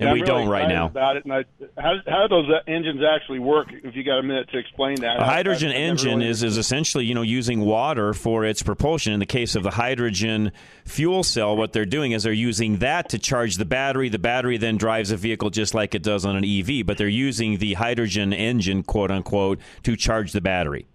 [0.00, 0.86] And Yeah, we I'm don't right now.
[0.86, 1.44] About it, and I,
[1.80, 3.68] how how do those uh, engines actually work?
[3.72, 6.42] If you got a minute to explain that, A hydrogen I- I engine really- is,
[6.42, 9.12] is essentially, you know, using water for its propulsion.
[9.12, 10.50] In the case of the hydrogen
[10.84, 14.08] fuel cell, what they're doing is they're using that to charge the battery.
[14.08, 17.06] The battery then drives a vehicle just like it does on an EV, but they're
[17.06, 20.86] using the hydrogen engine, quote unquote, to charge the battery.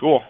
[0.00, 0.22] Cool.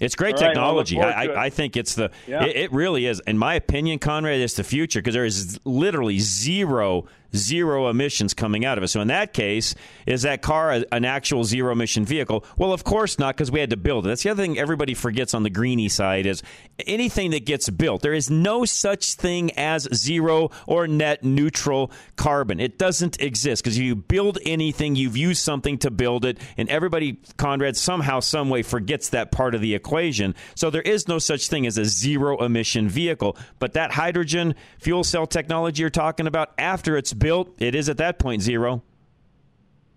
[0.00, 1.00] It's great right, technology.
[1.00, 1.30] I, it.
[1.30, 2.44] I, I think it's the Yeah.
[2.44, 3.20] it, it really is.
[3.26, 8.64] In my opinion, Conrad, it's the future because there is literally zero zero emissions coming
[8.64, 8.88] out of it.
[8.88, 9.74] So in that case,
[10.06, 12.44] is that car a- an actual zero emission vehicle?
[12.56, 14.08] Well, of course not, because we had to build it.
[14.08, 16.42] That's the other thing everybody forgets on the greeny side is
[16.86, 18.02] anything that gets built.
[18.02, 22.60] There is no such thing as zero or net neutral carbon.
[22.60, 27.18] It doesn't exist because you build anything, you've used something to build it, and everybody,
[27.36, 30.34] Conrad, somehow, some way forgets that part of the equation.
[30.54, 33.36] So there is no such thing as a zero emission vehicle.
[33.58, 37.96] But that hydrogen fuel cell technology you're talking about, after it's built, it is at
[37.96, 38.82] that point zero.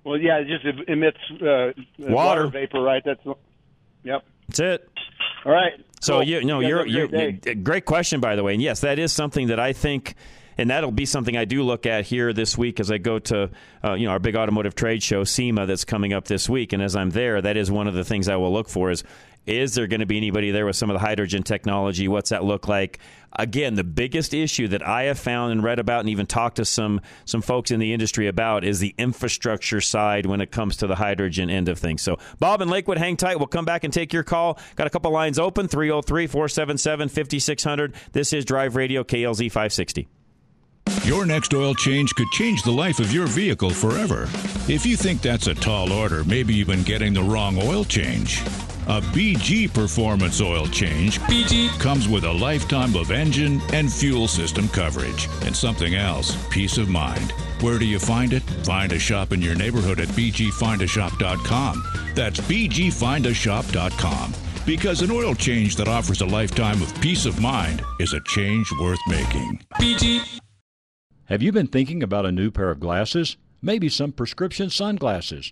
[0.04, 2.48] Well, yeah, it just emits uh, Water.
[2.48, 3.04] vapor, right?
[3.06, 3.20] That's
[4.04, 4.24] yep.
[4.48, 4.90] That's it.
[5.46, 5.74] All right.
[6.00, 6.24] So Cool.
[6.24, 8.82] you no, guys you're have a you're, great great question by the way, and yes,
[8.82, 10.16] that is something that I think.
[10.60, 13.52] And that'll be something I do look at here this week as I go to,
[13.86, 16.74] uh, you know, our big automotive trade show, SEMA, that's coming up this week.
[16.74, 19.04] And as I'm there, that is one of the things I will look for is,
[19.46, 22.08] is there going to be anybody there with some of the hydrogen technology?
[22.08, 22.98] What's that look like?
[23.38, 26.66] Again, the biggest issue that I have found and read about and even talked to
[26.66, 30.88] some, some folks in the industry about is the infrastructure side when it comes to
[30.88, 32.02] the hydrogen end of things.
[32.02, 33.38] So, Bob and Lakewood, hang tight.
[33.38, 34.60] We'll come back and take your call.
[34.76, 37.94] Got a couple lines open 303 477 5600.
[38.12, 40.08] This is Drive Radio KLZ 560.
[41.04, 44.24] Your next oil change could change the life of your vehicle forever.
[44.68, 48.42] If you think that's a tall order, maybe you've been getting the wrong oil change.
[48.88, 54.70] A BG Performance oil change BG comes with a lifetime of engine and fuel system
[54.70, 57.34] coverage and something else, peace of mind.
[57.60, 58.44] Where do you find it?
[58.64, 61.84] Find a shop in your neighborhood at bgfindashop.com.
[62.16, 64.34] That's bgfindashop.com.
[64.66, 68.72] Because an oil change that offers a lifetime of peace of mind is a change
[68.80, 69.60] worth making.
[69.74, 70.40] BG.
[71.26, 73.36] Have you been thinking about a new pair of glasses?
[73.62, 75.52] Maybe some prescription sunglasses?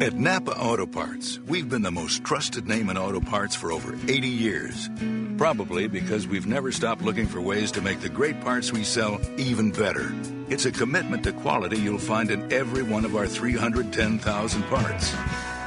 [0.00, 3.94] At Napa Auto Parts, we've been the most trusted name in auto parts for over
[4.08, 4.88] 80 years.
[5.36, 9.20] Probably because we've never stopped looking for ways to make the great parts we sell
[9.36, 10.10] even better.
[10.48, 15.14] It's a commitment to quality you'll find in every one of our 310,000 parts.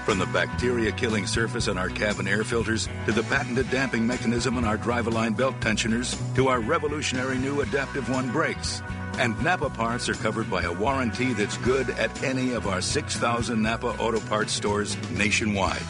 [0.04, 4.58] From the bacteria killing surface on our cabin air filters, to the patented damping mechanism
[4.58, 8.82] on our drive-line belt tensioners, to our revolutionary new Adaptive One brakes.
[9.19, 13.62] And Napa parts are covered by a warranty that's good at any of our 6,000
[13.62, 15.84] Napa Auto Parts stores nationwide.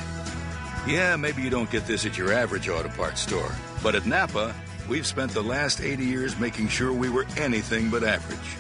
[0.86, 4.54] Yeah, maybe you don't get this at your average auto parts store, but at Napa,
[4.90, 8.58] we've spent the last 80 years making sure we were anything but average.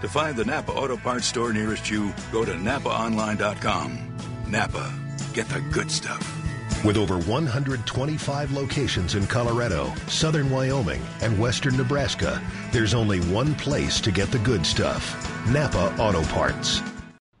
[0.00, 4.16] To find the Napa Auto Parts store nearest you, go to napaonline.com.
[4.48, 4.92] Napa,
[5.32, 6.39] get the good stuff.
[6.82, 14.00] With over 125 locations in Colorado, southern Wyoming, and western Nebraska, there's only one place
[14.00, 16.80] to get the good stuff Napa Auto Parts.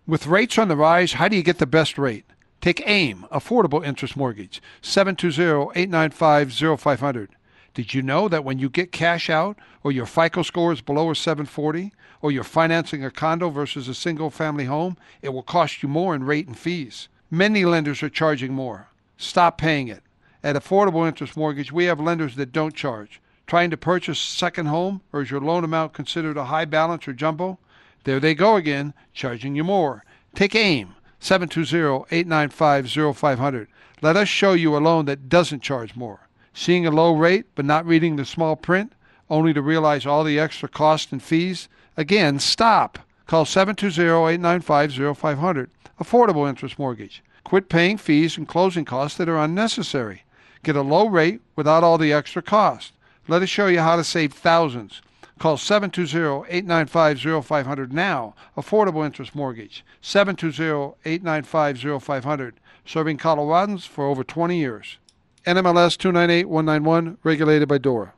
[0.06, 2.26] With rates on the rise, how do you get the best rate?
[2.60, 7.28] Take AIM, Affordable Interest Mortgage, 720-895-0500.
[7.72, 11.10] Did you know that when you get cash out or your FICO score is below
[11.10, 15.82] a 740 or you're financing a condo versus a single family home, it will cost
[15.82, 17.08] you more in rate and fees?
[17.30, 18.89] Many lenders are charging more.
[19.20, 20.02] Stop paying it.
[20.42, 23.20] At Affordable Interest Mortgage, we have lenders that don't charge.
[23.46, 27.12] Trying to purchase second home, or is your loan amount considered a high balance or
[27.12, 27.58] jumbo?
[28.04, 30.06] There they go again, charging you more.
[30.34, 33.66] Take AIM, 720-895-0500.
[34.00, 36.20] Let us show you a loan that doesn't charge more.
[36.54, 38.94] Seeing a low rate but not reading the small print,
[39.28, 41.68] only to realize all the extra costs and fees?
[41.94, 42.98] Again, stop.
[43.26, 45.68] Call 720-895-0500.
[46.00, 47.22] Affordable Interest Mortgage.
[47.44, 50.22] Quit paying fees and closing costs that are unnecessary.
[50.62, 52.92] Get a low rate without all the extra cost.
[53.28, 55.02] Let us show you how to save thousands.
[55.38, 58.34] Call 720-895-0500 now.
[58.56, 59.84] Affordable Interest Mortgage.
[60.02, 62.52] 720-895-0500.
[62.84, 64.98] Serving Coloradans for over 20 years.
[65.46, 68.12] NMLS 298191, regulated by DORA.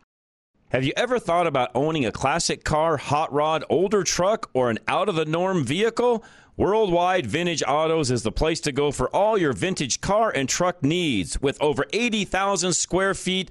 [0.71, 4.81] Have you ever thought about owning a classic car, hot rod, older truck, or an
[4.89, 6.25] out of the norm vehicle?
[6.55, 10.83] Worldwide Vintage Autos is the place to go for all your vintage car and truck
[10.83, 11.41] needs.
[11.41, 13.51] With over 80,000 square feet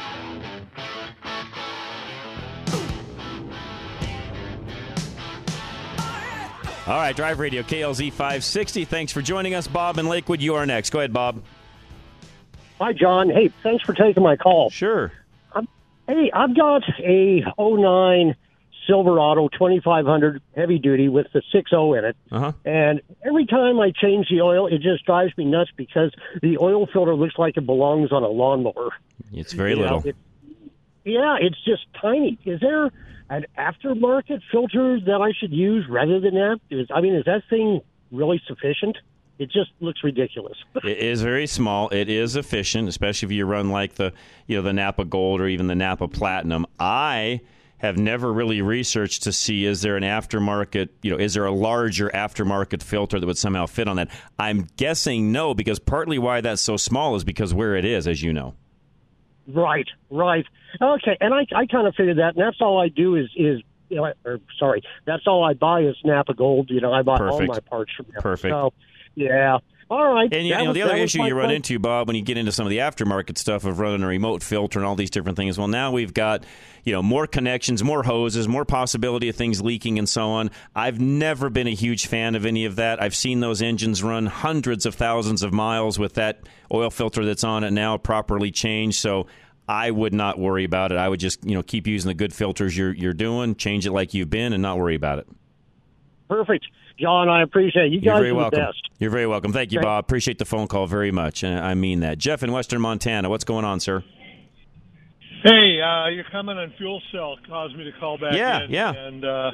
[6.91, 8.83] All right, Drive Radio, KLZ 560.
[8.83, 9.65] Thanks for joining us.
[9.65, 10.89] Bob in Lakewood, you are next.
[10.89, 11.41] Go ahead, Bob.
[12.81, 13.29] Hi, John.
[13.29, 14.69] Hey, thanks for taking my call.
[14.71, 15.09] Sure.
[15.53, 15.69] Um,
[16.05, 18.35] hey, I've got a 09
[18.87, 22.17] Silverado 2500 heavy duty with the 6.0 in it.
[22.29, 22.51] Uh-huh.
[22.65, 26.11] And every time I change the oil, it just drives me nuts because
[26.41, 28.89] the oil filter looks like it belongs on a lawnmower.
[29.31, 30.09] It's very You know, little.
[30.09, 30.15] it-
[31.05, 32.37] yeah, it's just tiny.
[32.43, 32.91] Is there
[33.31, 36.59] an aftermarket filter that I should use rather than that?
[36.69, 38.97] Is I mean, is that thing really sufficient?
[39.39, 40.57] It just looks ridiculous.
[40.83, 41.89] It is very small.
[41.89, 44.13] It is efficient, especially if you run like the
[44.47, 46.67] you know the Napa Gold or even the Napa Platinum.
[46.79, 47.39] I
[47.77, 51.51] have never really researched to see is there an aftermarket you know is there a
[51.51, 54.09] larger aftermarket filter that would somehow fit on that.
[54.37, 58.21] I'm guessing no because partly why that's so small is because where it is, as
[58.21, 58.55] you know.
[59.47, 60.45] Right, right.
[60.81, 63.61] Okay, and I I kind of figured that, and that's all I do is is
[63.89, 66.69] you know, or sorry, that's all I buy is Napa Gold.
[66.69, 68.21] You know, I buy all my parts from them.
[68.21, 68.51] Perfect.
[68.51, 68.73] So,
[69.15, 69.57] yeah.
[69.91, 70.33] All right.
[70.33, 71.55] And you, know was- the other issue you run question.
[71.57, 74.41] into, Bob, when you get into some of the aftermarket stuff of running a remote
[74.41, 75.57] filter and all these different things.
[75.57, 76.45] Well, now we've got
[76.85, 80.49] you know more connections, more hoses, more possibility of things leaking, and so on.
[80.73, 83.03] I've never been a huge fan of any of that.
[83.03, 86.39] I've seen those engines run hundreds of thousands of miles with that
[86.73, 88.97] oil filter that's on it now properly changed.
[88.97, 89.27] So.
[89.67, 90.97] I would not worry about it.
[90.97, 93.91] I would just, you know, keep using the good filters you're you're doing, change it
[93.93, 95.27] like you've been, and not worry about it.
[96.27, 96.65] Perfect,
[97.01, 97.27] John.
[97.29, 97.91] I appreciate it.
[97.93, 98.19] you You're guys.
[98.19, 98.59] very are welcome.
[98.59, 98.89] the best.
[98.99, 99.51] You're very welcome.
[99.51, 100.03] Thank you, Thank- Bob.
[100.05, 102.17] Appreciate the phone call very much, and I mean that.
[102.17, 104.03] Jeff in Western Montana, what's going on, sir?
[105.43, 108.69] Hey, uh, your comment on fuel cell caused me to call back Yeah, in.
[108.71, 108.93] yeah.
[108.93, 109.51] And, uh,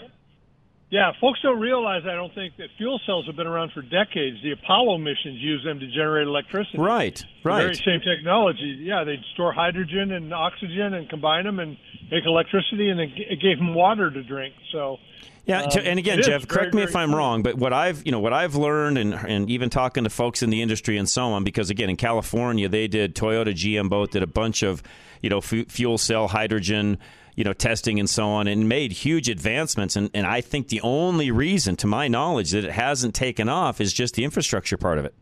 [0.89, 4.37] yeah, folks don't realize, I don't think, that fuel cells have been around for decades.
[4.41, 6.77] The Apollo missions use them to generate electricity.
[6.77, 7.75] Right, The very right.
[7.75, 8.77] same technology.
[8.81, 11.75] Yeah, they'd store hydrogen and oxygen and combine them and
[12.09, 14.53] make electricity, and it it gave them water to drink.
[14.71, 14.97] So,
[15.45, 17.17] Yeah, um, and again, Jeff, very, correct me if I'm cool.
[17.17, 20.41] wrong, but what I've you know what I've learned and and even talking to folks
[20.41, 24.11] in the industry and so on, because again, in California, they did Toyota, GM both
[24.11, 24.81] did a bunch of
[25.21, 26.97] you know fu- fuel cell hydrogen.
[27.37, 29.95] You know, testing and so on, and made huge advancements.
[29.95, 33.79] And, and I think the only reason, to my knowledge, that it hasn't taken off
[33.79, 35.13] is just the infrastructure part of it.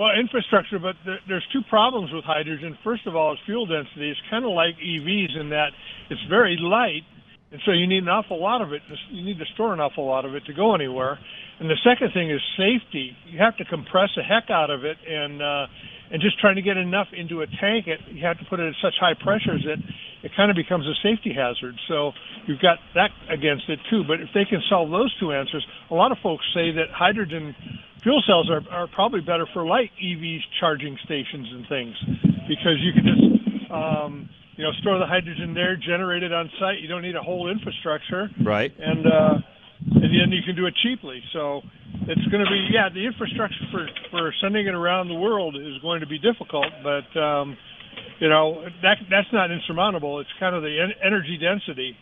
[0.00, 2.78] Well, infrastructure, but there, there's two problems with hydrogen.
[2.82, 4.08] First of all, its fuel density.
[4.10, 5.72] It's kind of like EVs in that
[6.08, 7.02] it's very light,
[7.52, 8.80] and so you need an awful lot of it.
[9.10, 11.18] You need to store an awful lot of it to go anywhere.
[11.58, 13.14] And the second thing is safety.
[13.26, 15.66] You have to compress the heck out of it, and uh,
[16.10, 18.68] and just trying to get enough into a tank, it you have to put it
[18.68, 19.76] at such high pressures that
[20.22, 21.76] it kind of becomes a safety hazard.
[21.88, 22.12] So
[22.46, 24.04] you've got that against it too.
[24.06, 27.54] But if they can solve those two answers, a lot of folks say that hydrogen
[28.02, 31.94] fuel cells are, are probably better for light EVs charging stations and things
[32.48, 36.80] because you can just um, you know store the hydrogen there, generate it on site.
[36.80, 38.72] You don't need a whole infrastructure, Right.
[38.78, 39.34] and uh,
[39.94, 41.22] and then you can do it cheaply.
[41.32, 41.62] So
[42.02, 45.78] it's going to be yeah, the infrastructure for for sending it around the world is
[45.80, 47.56] going to be difficult, but um,
[48.20, 50.20] you know that that's not insurmountable.
[50.20, 51.96] It's kind of the en- energy density.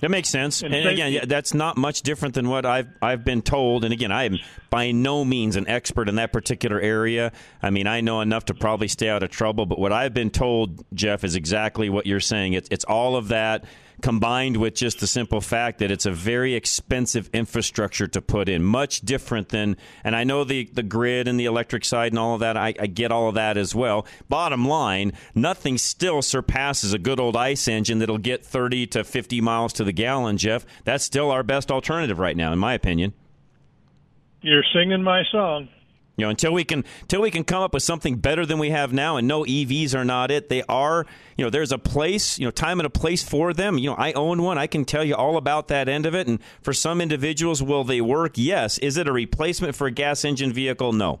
[0.00, 0.62] That makes sense.
[0.62, 3.84] And, And again, yeah, that's not much different than what I've I've been told.
[3.84, 7.32] And again, I am by no means an expert in that particular area.
[7.62, 9.66] I mean, I know enough to probably stay out of trouble.
[9.66, 12.52] But what I've been told, Jeff, is exactly what you're saying.
[12.52, 13.64] It's it's all of that
[14.02, 18.62] combined with just the simple fact that it's a very expensive infrastructure to put in,
[18.62, 19.76] much different than.
[20.02, 22.56] And I know the the grid and the electric side and all of that.
[22.56, 24.06] I, I get all of that as well.
[24.28, 29.40] Bottom line, nothing still surpasses a good old ice engine that'll get 30 to 50
[29.40, 30.36] miles to the gallon.
[30.36, 33.14] Jeff, that's still our best alternative right now, in my opinion.
[34.40, 35.68] You're singing my song.
[36.16, 38.70] You know, until we can until we can come up with something better than we
[38.70, 40.48] have now, and no EVs are not it.
[40.48, 41.06] They are,
[41.36, 43.78] you know, there's a place, you know, time and a place for them.
[43.78, 44.56] You know, I own one.
[44.56, 46.28] I can tell you all about that end of it.
[46.28, 48.34] And for some individuals, will they work?
[48.36, 48.78] Yes.
[48.78, 50.92] Is it a replacement for a gas engine vehicle?
[50.92, 51.18] No.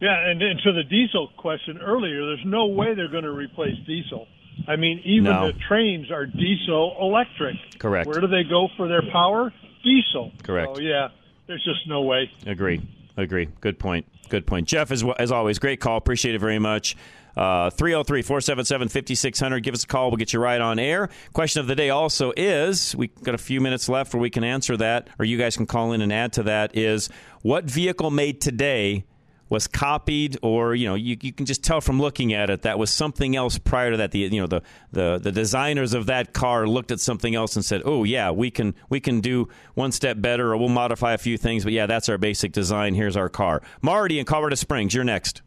[0.00, 3.76] Yeah, and, and to the diesel question earlier, there's no way they're going to replace
[3.86, 4.26] diesel.
[4.66, 5.46] I mean, even No.
[5.46, 7.56] the trains are diesel electric.
[7.78, 8.06] Correct.
[8.08, 9.52] Where do they go for their power?
[9.84, 10.32] Diesel.
[10.42, 10.76] Correct.
[10.76, 11.08] So yeah,
[11.46, 12.30] there's just no way.
[12.46, 12.80] Agree.
[13.16, 13.48] Agree.
[13.60, 14.06] Good point.
[14.28, 14.68] Good point.
[14.68, 15.96] Jeff, as, as always, great call.
[15.96, 16.96] Appreciate it very much.
[17.36, 19.62] Uh, 303 477 5600.
[19.62, 20.10] Give us a call.
[20.10, 21.08] We'll get you right on air.
[21.32, 24.44] Question of the day also is we got a few minutes left where we can
[24.44, 27.08] answer that, or you guys can call in and add to that is
[27.42, 29.04] what vehicle made today
[29.52, 32.78] was copied or you know you, you can just tell from looking at it that
[32.78, 36.32] was something else prior to that the you know the, the the designers of that
[36.32, 39.92] car looked at something else and said oh yeah we can we can do one
[39.92, 43.16] step better or we'll modify a few things but yeah that's our basic design here's
[43.16, 45.42] our car marty in colorado springs you're next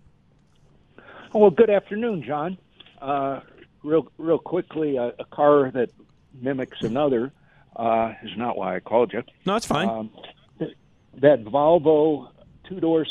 [1.34, 2.58] Oh, well, good afternoon, John.
[3.02, 3.42] Uh,
[3.84, 5.90] real, real quickly, a, a car that
[6.34, 7.34] mimics another.
[7.76, 9.22] uh, is not why I called you.
[9.46, 9.90] No, it's fine.
[9.90, 10.10] Um,
[11.22, 12.30] that Volvo
[12.68, 13.06] two door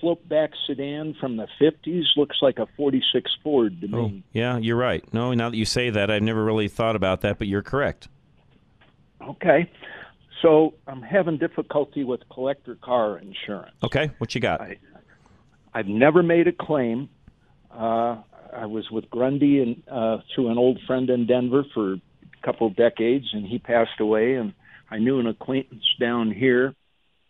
[0.00, 3.98] slope back sedan from the 50s looks like a 46 Ford to me.
[3.98, 5.04] Oh, yeah, you're right.
[5.12, 8.08] No, now that you say that, I've never really thought about that, but you're correct.
[9.22, 9.70] Okay.
[10.42, 13.74] So I'm having difficulty with collector car insurance.
[13.82, 14.60] Okay, what you got?
[14.60, 14.78] I,
[15.74, 17.08] I've never made a claim.
[17.70, 18.16] Uh,
[18.52, 22.00] I was with Grundy and uh, through an old friend in Denver for a
[22.44, 24.34] couple of decades, and he passed away.
[24.34, 24.54] And
[24.90, 26.74] I knew an acquaintance down here,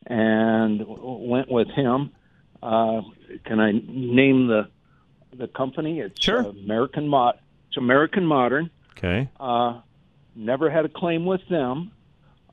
[0.07, 2.11] and w- went with him.
[2.63, 3.03] Uh,
[3.45, 4.69] can I name the
[5.37, 6.01] the company?
[6.01, 6.41] It's sure.
[6.41, 7.39] American Mod.
[7.69, 8.71] It's American Modern.
[8.99, 9.29] Okay.
[9.39, 9.81] Uh,
[10.35, 11.93] never had a claim with them.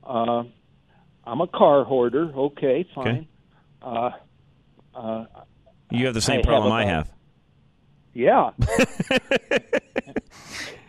[0.04, 0.44] Uh,
[1.26, 2.32] I'm a car hoarder.
[2.34, 3.26] Okay, fine.
[3.82, 4.10] Uh,
[4.94, 5.24] uh,
[5.90, 7.12] You have the same I problem have I have.
[8.14, 8.50] yeah.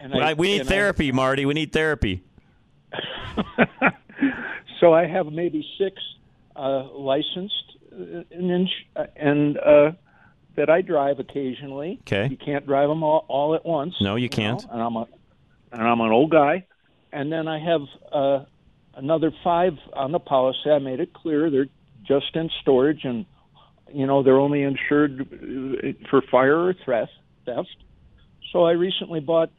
[0.02, 1.46] And I- we need and I- therapy, Marty.
[1.46, 2.24] We need therapy.
[4.80, 6.02] so I have maybe six
[6.60, 9.92] uh, licensed uh, and, uh, and uh,
[10.56, 12.00] that I drive occasionally.
[12.02, 12.28] Okay.
[12.30, 13.96] You can't drive them all, all at once.
[14.02, 14.64] No, you know, can't.
[14.70, 15.08] and I'm a
[15.72, 16.66] and I'm an old guy.
[17.12, 17.82] And then I have
[18.12, 18.46] uh,
[18.96, 20.70] another five on the policy.
[20.70, 21.68] I made it clear they're
[22.06, 23.26] just in storage, and
[23.92, 27.12] you know they're only insured uh, for fire or theft.
[27.46, 27.76] Theft.
[28.52, 29.52] So I recently bought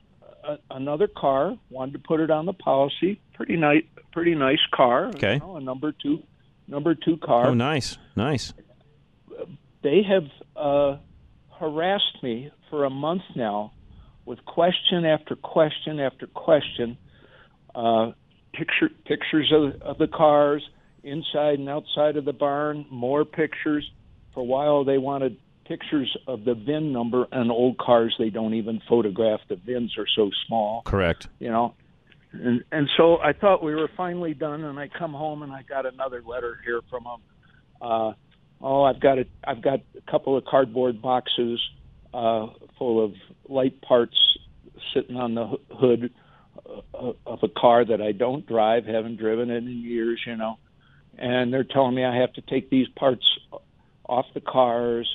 [0.44, 1.57] a, another car.
[1.70, 3.20] Wanted to put it on the policy.
[3.34, 5.07] Pretty nice, pretty nice car.
[5.07, 5.34] Okay.
[5.34, 6.22] You know, a number two,
[6.71, 8.53] number two car Oh, nice, nice.
[9.83, 10.25] they have
[10.57, 10.97] uh,
[11.59, 13.73] harassed me for a month now
[14.25, 16.97] with question after question after question.
[17.75, 18.12] Uh,
[18.53, 20.62] picture pictures of, of the cars
[21.03, 23.89] inside and outside of the barn, more pictures.
[24.35, 28.14] For a while, they wanted pictures of the VIN number on old cars.
[28.18, 29.41] They don't even photograph.
[29.49, 31.29] The VINs are so small Correct.
[31.39, 31.75] you know
[32.33, 35.62] and and so I thought we were finally done and I come home and I
[35.62, 37.20] got another letter here from them
[37.81, 38.12] uh
[38.61, 41.61] oh I've got a I've got a couple of cardboard boxes
[42.14, 42.47] uh
[42.78, 43.12] full of
[43.49, 44.16] light parts
[44.95, 46.12] sitting on the hood
[46.95, 50.59] uh, of a car that I don't drive haven't driven it in years you know
[51.18, 53.24] and they're telling me I have to take these parts
[54.07, 55.09] off the cars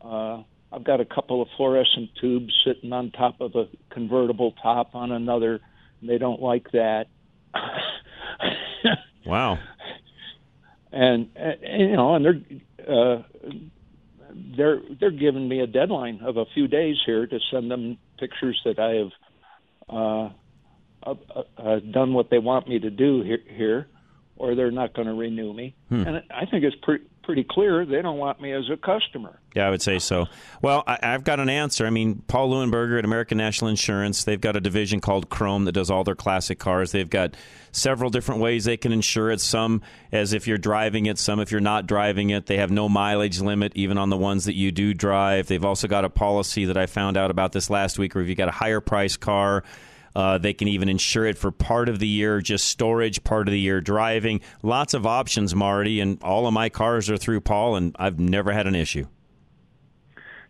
[0.00, 0.42] uh
[0.72, 5.10] I've got a couple of fluorescent tubes sitting on top of a convertible top on
[5.10, 5.60] another.
[6.02, 7.06] They don't like that.
[9.26, 9.58] Wow.
[10.92, 12.40] and, and you know, and they're
[12.88, 13.22] uh,
[14.56, 18.60] they're they're giving me a deadline of a few days here to send them pictures
[18.64, 19.10] that I have
[19.88, 20.30] uh,
[21.06, 23.88] uh, uh, done what they want me to do here, here
[24.36, 25.74] or they're not going to renew me.
[25.90, 26.02] Hmm.
[26.06, 29.38] And I think it's pretty pretty clear they don't want me as a customer.
[29.54, 30.26] Yeah, I would say so.
[30.62, 31.86] Well, I, I've got an answer.
[31.86, 35.72] I mean, Paul Leuenberger at American National Insurance, they've got a division called Chrome that
[35.72, 36.92] does all their classic cars.
[36.92, 37.36] They've got
[37.72, 39.40] several different ways they can insure it.
[39.40, 42.46] Some as if you're driving it, some if you're not driving it.
[42.46, 45.46] They have no mileage limit, even on the ones that you do drive.
[45.46, 48.28] They've also got a policy that I found out about this last week where if
[48.28, 49.64] you got a higher price car,
[50.16, 53.52] uh, they can even insure it for part of the year, just storage, part of
[53.52, 54.40] the year driving.
[54.62, 58.52] Lots of options, Marty, and all of my cars are through Paul, and I've never
[58.52, 59.06] had an issue.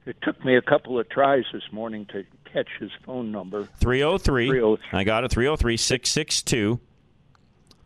[0.06, 3.68] It took me a couple of tries this morning to catch his phone number.
[3.80, 4.76] 303.
[4.92, 5.30] I got it.
[5.30, 6.80] 303 662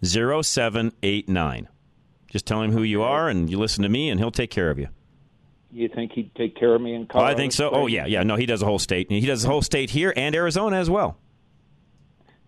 [0.03, 1.69] 0789.
[2.31, 4.71] Just tell him who you are and you listen to me, and he'll take care
[4.71, 4.89] of you.
[5.71, 7.33] You think he'd take care of me in Oh, Colorado?
[7.33, 7.71] I think so.
[7.71, 8.23] Oh, yeah, yeah.
[8.23, 9.11] No, he does a whole state.
[9.11, 11.19] He does the whole state here and Arizona as well.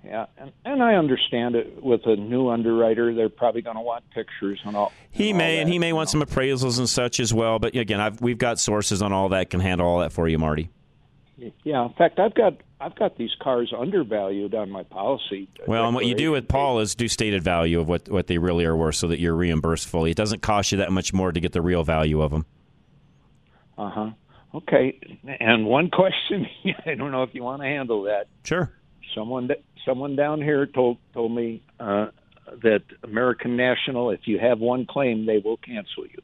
[0.07, 3.13] Yeah, and, and I understand it with a new underwriter.
[3.13, 4.93] They're probably going to want pictures and all.
[5.11, 7.59] He may, and he may want some appraisals and such as well.
[7.59, 10.39] But again, I've, we've got sources on all that can handle all that for you,
[10.39, 10.71] Marty.
[11.65, 15.49] Yeah, in fact, I've got I've got these cars undervalued on my policy.
[15.67, 18.39] Well, and what you do with Paul is do stated value of what, what they
[18.39, 20.11] really are worth so that you're reimbursed fully.
[20.11, 22.47] It doesn't cost you that much more to get the real value of them.
[23.77, 24.11] Uh huh.
[24.55, 24.99] Okay.
[25.41, 26.47] And one question,
[26.87, 28.29] I don't know if you want to handle that.
[28.45, 28.73] Sure.
[29.15, 29.49] Someone
[29.87, 32.09] someone down here told told me uh,
[32.63, 36.21] that American National, if you have one claim, they will cancel you.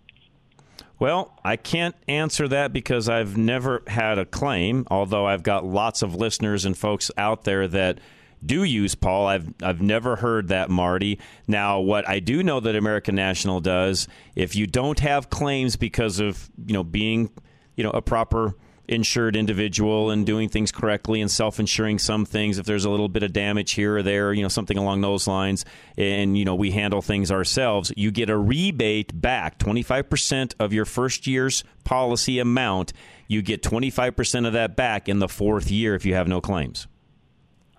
[0.98, 6.02] Well, I can't answer that because I've never had a claim, although I've got lots
[6.02, 7.98] of listeners and folks out there that
[8.44, 9.26] do use Paul.
[9.26, 11.18] I've I've never heard that Marty.
[11.48, 14.06] Now, what I do know that American National does,
[14.36, 17.30] if you don't have claims because of, you know, being,
[17.76, 18.54] you know, a proper
[18.88, 23.22] insured individual and doing things correctly and self-insuring some things if there's a little bit
[23.22, 25.64] of damage here or there you know something along those lines
[25.96, 30.84] and you know we handle things ourselves you get a rebate back 25% of your
[30.84, 32.92] first year's policy amount
[33.28, 36.88] you get 25% of that back in the fourth year if you have no claims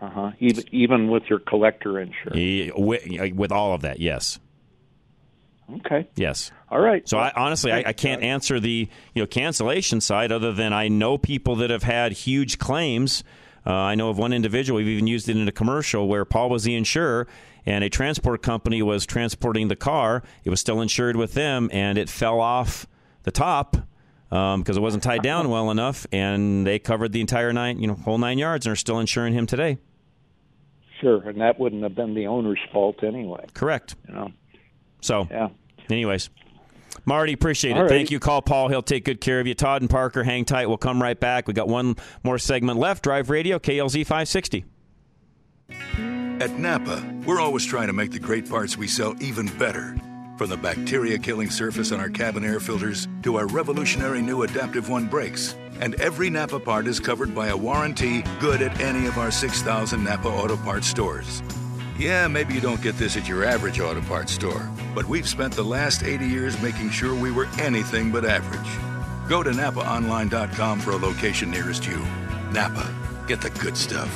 [0.01, 0.31] Uh huh.
[0.39, 2.71] Even even with your collector insurance.
[2.75, 4.39] With, with all of that, yes.
[5.78, 6.07] Okay.
[6.16, 6.51] Yes.
[6.70, 7.07] All right.
[7.07, 10.88] So I honestly I, I can't answer the you know cancellation side other than I
[10.88, 13.24] know people that have had huge claims.
[13.66, 14.78] Uh, I know of one individual.
[14.78, 17.28] We've even used it in a commercial where Paul was the insurer,
[17.66, 20.22] and a transport company was transporting the car.
[20.43, 22.86] It was still insured with them, and it fell off
[23.24, 23.78] the top
[24.30, 27.93] because it wasn't tied down well enough, and they covered the entire nine, you know,
[27.93, 29.78] whole nine yards, and are still insuring him today.
[30.99, 33.45] Sure, and that wouldn't have been the owner's fault anyway.
[33.53, 33.95] Correct.
[34.07, 34.32] You know.
[35.03, 35.49] So, yeah.
[35.89, 36.29] Anyways,
[37.05, 37.77] Marty, appreciate it.
[37.77, 37.89] All right.
[37.89, 38.19] Thank you.
[38.19, 38.69] Call Paul.
[38.69, 39.53] He'll take good care of you.
[39.53, 40.67] Todd and Parker, hang tight.
[40.67, 41.47] We'll come right back.
[41.47, 43.03] We got one more segment left.
[43.03, 44.65] Drive Radio, KLZ 560.
[46.39, 49.95] At Napa, we're always trying to make the great parts we sell even better.
[50.37, 54.89] From the bacteria killing surface on our cabin air filters to our revolutionary new Adaptive
[54.89, 55.55] One brakes.
[55.79, 60.03] And every Napa part is covered by a warranty good at any of our 6,000
[60.03, 61.43] Napa Auto Parts stores.
[61.97, 65.53] Yeah, maybe you don't get this at your average auto parts store, but we've spent
[65.53, 69.29] the last 80 years making sure we were anything but average.
[69.29, 72.03] Go to NapaOnline.com for a location nearest you.
[72.51, 72.91] Napa,
[73.27, 74.09] get the good stuff.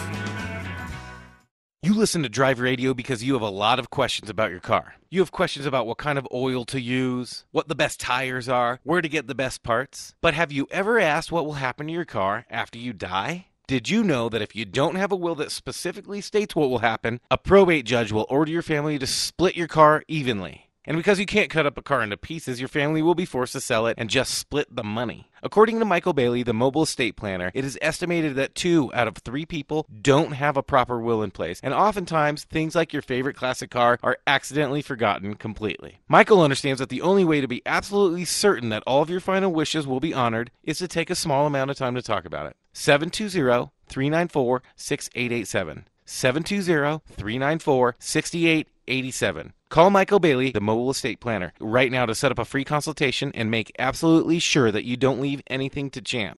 [1.83, 4.95] You listen to Drive Radio because you have a lot of questions about your car.
[5.11, 8.79] You have questions about what kind of oil to use, what the best tires are,
[8.83, 10.15] where to get the best parts.
[10.19, 13.45] But have you ever asked what will happen to your car after you die?
[13.67, 16.79] Did you know that if you don't have a will that specifically states what will
[16.79, 20.69] happen, a probate judge will order your family to split your car evenly?
[20.85, 23.51] And because you can't cut up a car into pieces, your family will be forced
[23.51, 25.29] to sell it and just split the money.
[25.43, 29.17] According to Michael Bailey, the mobile estate planner, it is estimated that two out of
[29.17, 33.35] three people don't have a proper will in place, and oftentimes things like your favorite
[33.35, 35.99] classic car are accidentally forgotten completely.
[36.07, 39.51] Michael understands that the only way to be absolutely certain that all of your final
[39.51, 42.45] wishes will be honored is to take a small amount of time to talk about
[42.45, 42.55] it.
[42.77, 45.87] 720 394 6887.
[46.05, 49.53] 720 394 6887.
[49.69, 53.31] Call Michael Bailey, the mobile estate planner, right now to set up a free consultation
[53.33, 56.37] and make absolutely sure that you don't leave anything to chance.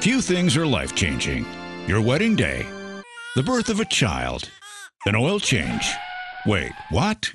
[0.00, 1.44] Few things are life changing
[1.86, 2.66] your wedding day,
[3.36, 4.50] the birth of a child,
[5.04, 5.92] an oil change.
[6.46, 7.34] Wait, what?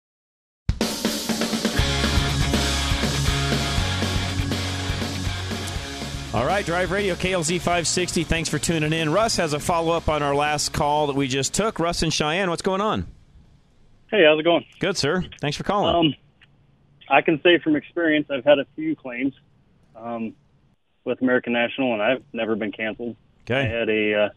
[6.33, 8.23] All right, Drive Radio, KLZ 560.
[8.23, 9.11] Thanks for tuning in.
[9.11, 11.77] Russ has a follow up on our last call that we just took.
[11.77, 13.05] Russ and Cheyenne, what's going on?
[14.09, 14.65] Hey, how's it going?
[14.79, 15.25] Good, sir.
[15.41, 15.93] Thanks for calling.
[15.93, 16.15] Um,
[17.09, 19.33] I can say from experience, I've had a few claims
[19.93, 20.33] um,
[21.03, 23.17] with American National, and I've never been canceled.
[23.41, 23.59] Okay.
[23.59, 24.29] I had a uh,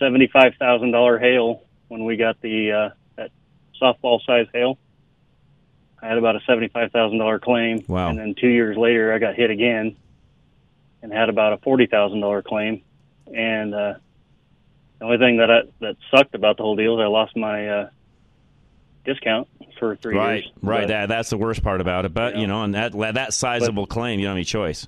[0.00, 3.30] seventy-five thousand dollar hail when we got the uh, that
[3.80, 4.76] softball size hail.
[6.02, 7.84] I had about a seventy-five thousand dollar claim.
[7.86, 8.08] Wow.
[8.08, 9.94] And then two years later, I got hit again,
[11.02, 12.82] and had about a forty thousand dollar claim.
[13.34, 13.94] And uh,
[14.98, 17.68] the only thing that I, that sucked about the whole deal is I lost my
[17.68, 17.90] uh,
[19.04, 19.48] discount
[19.78, 20.52] for three right, years.
[20.62, 20.80] right.
[20.82, 22.14] But- That that's the worst part about it.
[22.14, 24.86] But you know, and that that sizable claim, you don't have any choice.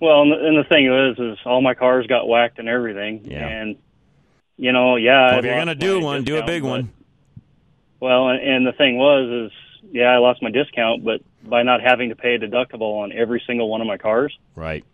[0.00, 3.22] Well, and the, and the thing is, is all my cars got whacked and everything,
[3.30, 3.46] Yeah.
[3.46, 3.76] and
[4.56, 5.30] you know, yeah.
[5.30, 6.90] Well, if you're gonna do one, do a big but- one.
[8.00, 11.80] Well, and, and the thing was, is yeah, I lost my discount, but by not
[11.80, 14.84] having to pay a deductible on every single one of my cars, Right.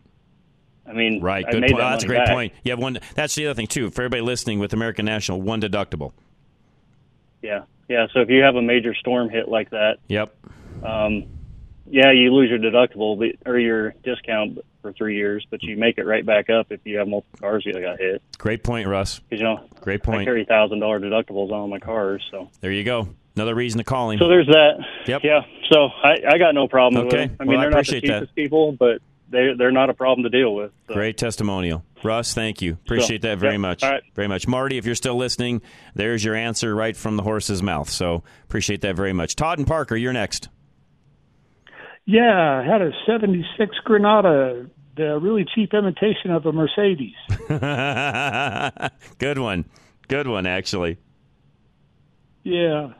[0.87, 1.45] I mean, Right.
[1.47, 1.77] I Good point.
[1.79, 2.29] that That's a great back.
[2.31, 2.53] point.
[2.65, 2.99] You have one.
[3.15, 3.91] That's the other thing too.
[3.91, 6.13] For everybody listening, with American National, one deductible.
[7.43, 8.07] Yeah, yeah.
[8.13, 10.35] So if you have a major storm hit like that, Yep.
[10.85, 11.25] um,
[11.89, 16.05] yeah, you lose your deductible or your discount for three years, but you make it
[16.07, 18.23] right back up if you have multiple cars that got hit.
[18.39, 19.21] Great point, Russ.
[19.31, 20.25] you know, Great I point.
[20.27, 22.49] carry thousand dollar deductibles on all my cars, so.
[22.61, 23.09] There you go.
[23.37, 24.19] Another reason to call him.
[24.19, 24.85] So there's that.
[25.07, 25.21] Yep.
[25.25, 25.41] Yeah.
[25.71, 27.23] So I, I got no problem Okay.
[27.23, 27.37] with it.
[27.41, 28.19] I mean, I they're not the appreciate that.
[28.21, 29.01] cheapest people, but
[29.31, 30.73] they they're not a problem to deal with.
[30.89, 30.95] So.
[30.95, 31.85] Great testimonial.
[32.03, 32.73] Russ, thank you.
[32.73, 33.83] Appreciate that very yeah, much.
[33.83, 34.03] all right.
[34.15, 34.49] Very much.
[34.49, 35.63] Marty, if you're still listening,
[35.95, 37.91] there's your answer right from the horse's mouth.
[37.91, 39.37] So appreciate that very much.
[39.37, 40.49] Todd and Parker, you're next.
[42.07, 44.67] Yeah, I had a 76 Granada,
[44.97, 47.15] the really cheap imitation of a Mercedes.
[49.19, 49.65] Good one.
[50.09, 50.99] Good one, actually.
[52.43, 52.95] Yeah.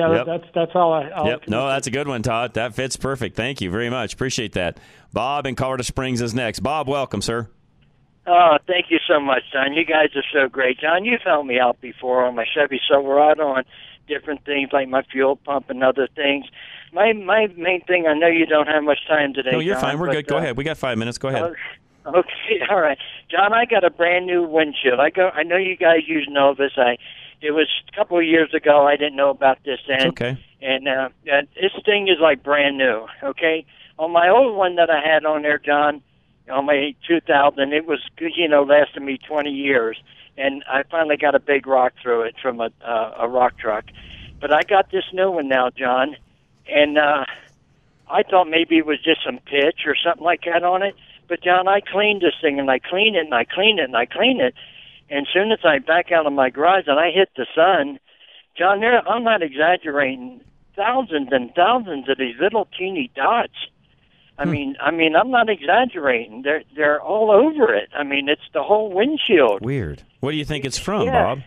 [0.00, 0.26] Yeah, Yep.
[0.26, 1.48] that's that's all I all I Yep.
[1.48, 2.54] No, that's a good one, Todd.
[2.54, 3.36] That fits perfect.
[3.36, 4.14] Thank you very much.
[4.14, 4.78] Appreciate that.
[5.12, 6.60] Bob in Colorado Springs is next.
[6.60, 7.48] Bob, welcome, sir.
[8.26, 9.72] Oh, thank you so much, John.
[9.72, 10.78] You guys are so great.
[10.78, 13.64] John, you've helped me out before on my Chevy Silverado on
[14.06, 16.44] different things like my fuel pump and other things.
[16.92, 19.50] My my main thing, I know you don't have much time today.
[19.52, 19.98] No, you're John, fine.
[19.98, 20.26] We're but, good.
[20.26, 20.56] Go uh, ahead.
[20.56, 21.18] We got five minutes.
[21.18, 21.54] Go ahead.
[22.06, 22.96] Okay, all right,
[23.30, 23.52] John.
[23.52, 24.98] I got a brand new windshield.
[24.98, 25.28] I go.
[25.34, 26.72] I know you guys use Novus.
[26.78, 26.96] I.
[27.40, 28.86] It was a couple of years ago.
[28.86, 30.08] I didn't know about this then.
[30.08, 30.38] okay.
[30.62, 33.06] And uh, uh, this thing is like brand new.
[33.22, 33.64] Okay.
[33.98, 36.02] On my old one that I had on there, John,
[36.50, 39.98] on my 2000, it was you know lasted me 20 years,
[40.36, 43.84] and I finally got a big rock through it from a uh, a rock truck.
[44.40, 46.16] But I got this new one now, John,
[46.66, 47.24] and uh,
[48.10, 50.94] I thought maybe it was just some pitch or something like that on it.
[51.28, 53.96] But John, I cleaned this thing and I cleaned it and I cleaned it and
[53.96, 54.54] I cleaned it.
[55.10, 57.98] And soon as I back out of my garage and I hit the sun,
[58.56, 60.40] John, there I'm not exaggerating.
[60.76, 63.52] Thousands and thousands of these little teeny dots.
[64.38, 66.42] I mean, I mean, I'm not exaggerating.
[66.42, 67.90] They're they're all over it.
[67.94, 69.60] I mean, it's the whole windshield.
[69.60, 70.02] Weird.
[70.20, 71.22] What do you think it's from, Yeah.
[71.34, 71.40] Bob?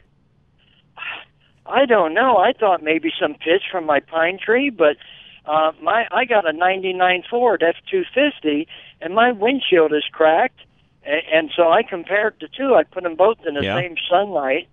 [1.65, 2.37] I don't know.
[2.37, 4.97] I thought maybe some pitch from my pine tree, but
[5.45, 8.67] uh, my I got a '99 Ford F250,
[9.01, 10.59] and my windshield is cracked,
[11.05, 12.75] and, and so I compared the two.
[12.75, 13.79] I put them both in the Yeah.
[13.79, 14.67] same sunlight,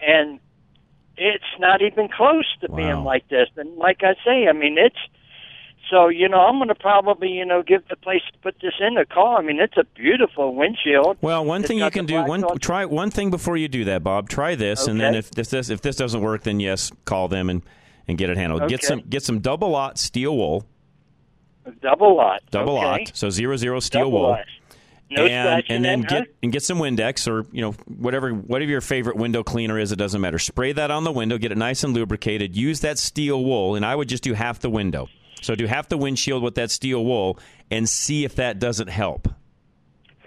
[0.00, 0.38] and
[1.16, 3.48] it's not even close to being like this.
[3.56, 4.96] And like I say, I mean it's.
[5.90, 8.72] So you know, I'm going to probably you know give the place to put this
[8.80, 9.38] in the car.
[9.38, 11.18] I mean, it's a beautiful windshield.
[11.20, 13.84] Well, one It's thing you can do one on- try one thing before you do
[13.84, 14.28] that, Bob.
[14.30, 17.50] Try this, and then if this, this if this doesn't work, then yes, call them
[17.50, 17.62] and,
[18.08, 18.68] and get it handled.
[18.70, 20.64] Get some get some double aught steel wool,
[21.82, 22.40] double aught.
[22.50, 22.86] double okay.
[22.86, 24.30] lot, so zero zero steel Double wool.
[24.30, 24.44] lot.
[25.14, 26.20] No and and then in, huh?
[26.20, 29.92] get and get some Windex or you know whatever whatever your favorite window cleaner is.
[29.92, 30.38] It doesn't matter.
[30.38, 31.38] Spray that on the window.
[31.38, 32.56] Get it nice and lubricated.
[32.56, 35.08] Use that steel wool, and I would just do half the window.
[35.42, 37.38] So do half the windshield with that steel wool,
[37.70, 39.28] and see if that doesn't help.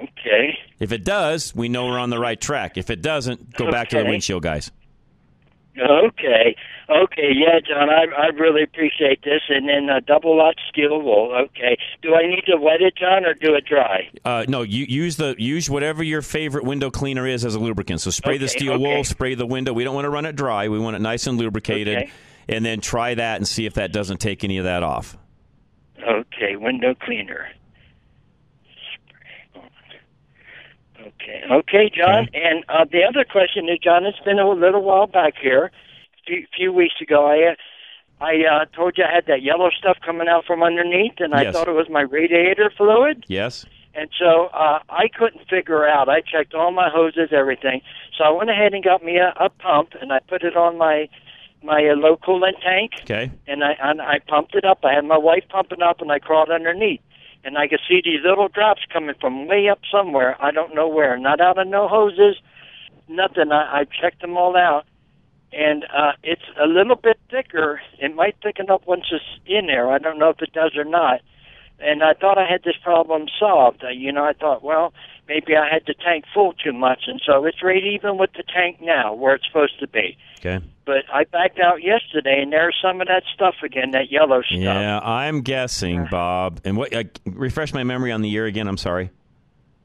[0.02, 0.58] Okay.
[0.80, 2.78] If it does, we know we're on the right track.
[2.78, 4.72] If it doesn't, go back to the windshield guys.
[5.80, 6.56] Okay.
[6.88, 7.32] Okay.
[7.34, 9.42] Yeah, John, I I really appreciate this.
[9.50, 11.34] And then a double aught steel wool.
[11.34, 11.78] Okay.
[12.02, 14.10] Do I need to wet it, John, or do it dry?
[14.24, 18.02] Uh, no, you use the use whatever your favorite window cleaner is as a lubricant.
[18.02, 18.84] So spray the steel okay.
[18.84, 19.74] wool, spray the window.
[19.74, 20.68] We don't want to run it dry.
[20.68, 22.12] We want it nice and lubricated, Okay.
[22.50, 25.18] and then try that and see if that doesn't take any of that off.
[26.08, 26.56] Okay.
[26.56, 27.48] Window cleaner.
[31.00, 31.44] Okay.
[31.52, 32.28] Okay, John.
[32.34, 35.72] And uh, the other question is, John, it's been a little while back here.
[36.28, 37.56] A few, few weeks ago, I uh,
[38.24, 41.44] I uh, told you I had that yellow stuff coming out from underneath, and I
[41.44, 41.54] Yes.
[41.54, 43.26] thought it was my radiator fluid.
[43.28, 43.66] Yes.
[43.94, 46.10] And so uh, I couldn't figure out.
[46.10, 47.82] I checked all my hoses, everything.
[48.18, 50.78] So I went ahead and got me a, a pump, and I put it on
[50.78, 51.08] my
[51.64, 53.30] my uh, low coolant tank, Okay.
[53.48, 54.80] and I and I pumped it up.
[54.84, 57.02] I had my wife pumping up, and I crawled underneath,
[57.44, 60.38] and I could see these little drops coming from way up somewhere.
[60.42, 61.18] I don't know where.
[61.20, 62.38] Not out of no hoses,
[63.10, 63.52] nothing.
[63.52, 64.86] I, I checked them all out,
[65.56, 67.82] and uh, it's a little bit thicker.
[68.00, 69.90] It might thicken up once it's in there.
[69.90, 71.22] I don't know if it does or not.
[71.80, 73.84] And I thought I had this problem solved.
[73.84, 74.94] Uh, you know, I thought, well,
[75.28, 78.44] maybe I had the tank full too much, and so it's right even with the
[78.44, 80.18] tank now where it's supposed to be.
[80.40, 80.64] Okay.
[80.86, 84.60] But I backed out yesterday, and there's some of that stuff again, that yellow stuff.
[84.60, 86.62] Yeah, I'm guessing, Bob.
[86.64, 86.94] And what?
[86.94, 88.68] Uh, refresh my memory on the year again.
[88.68, 89.10] I'm sorry.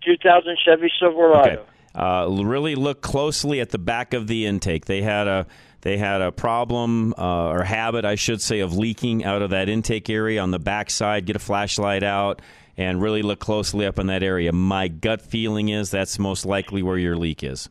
[0.05, 1.63] 2000 Chevy Silverado.
[1.63, 1.70] Okay.
[1.95, 4.85] Uh, really look closely at the back of the intake.
[4.87, 5.47] They had a
[5.83, 9.69] they had a problem uh, or habit, I should say, of leaking out of that
[9.69, 11.25] intake area on the back side.
[11.27, 12.43] Get a flashlight out
[12.77, 14.53] and really look closely up in that area.
[14.53, 17.69] My gut feeling is that's most likely where your leak is.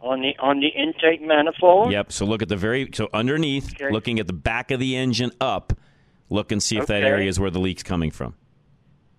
[0.00, 1.92] On the on the intake manifold.
[1.92, 2.12] Yep.
[2.12, 3.92] So look at the very so underneath, Okay.
[3.92, 5.72] looking at the back of the engine up.
[6.28, 8.34] Look and see if that area is where the leak's coming from.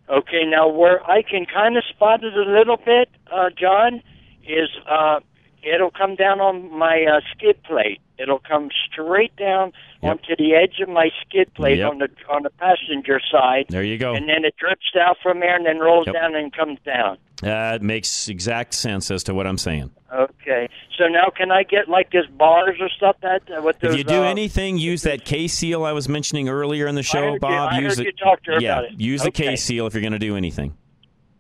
[0.10, 4.02] Okay, now where I can kind of spot it a little bit, uh, John,
[4.48, 5.20] is uh,
[5.64, 8.00] it'll come down on my uh, skid plate.
[8.20, 11.90] It'll come straight down onto the edge of my skid plate Yep.
[11.92, 13.66] on the on the passenger side.
[13.70, 14.16] There you go.
[14.16, 16.16] And then it drips out from there and then rolls Yep.
[16.16, 17.18] down and comes down.
[17.44, 19.92] That makes exact sense as to what I'm saying.
[20.12, 20.68] Okay.
[20.98, 23.92] So now can I get like this bars or stuff that uh, with those?
[23.94, 27.04] If you do uh, anything, use that K seal I was mentioning earlier in the
[27.04, 27.74] show, you- Bob.
[27.74, 28.16] I use heard it.
[28.18, 29.00] you talk to her yeah, about it.
[29.00, 30.76] use the K seal if you're going to do anything.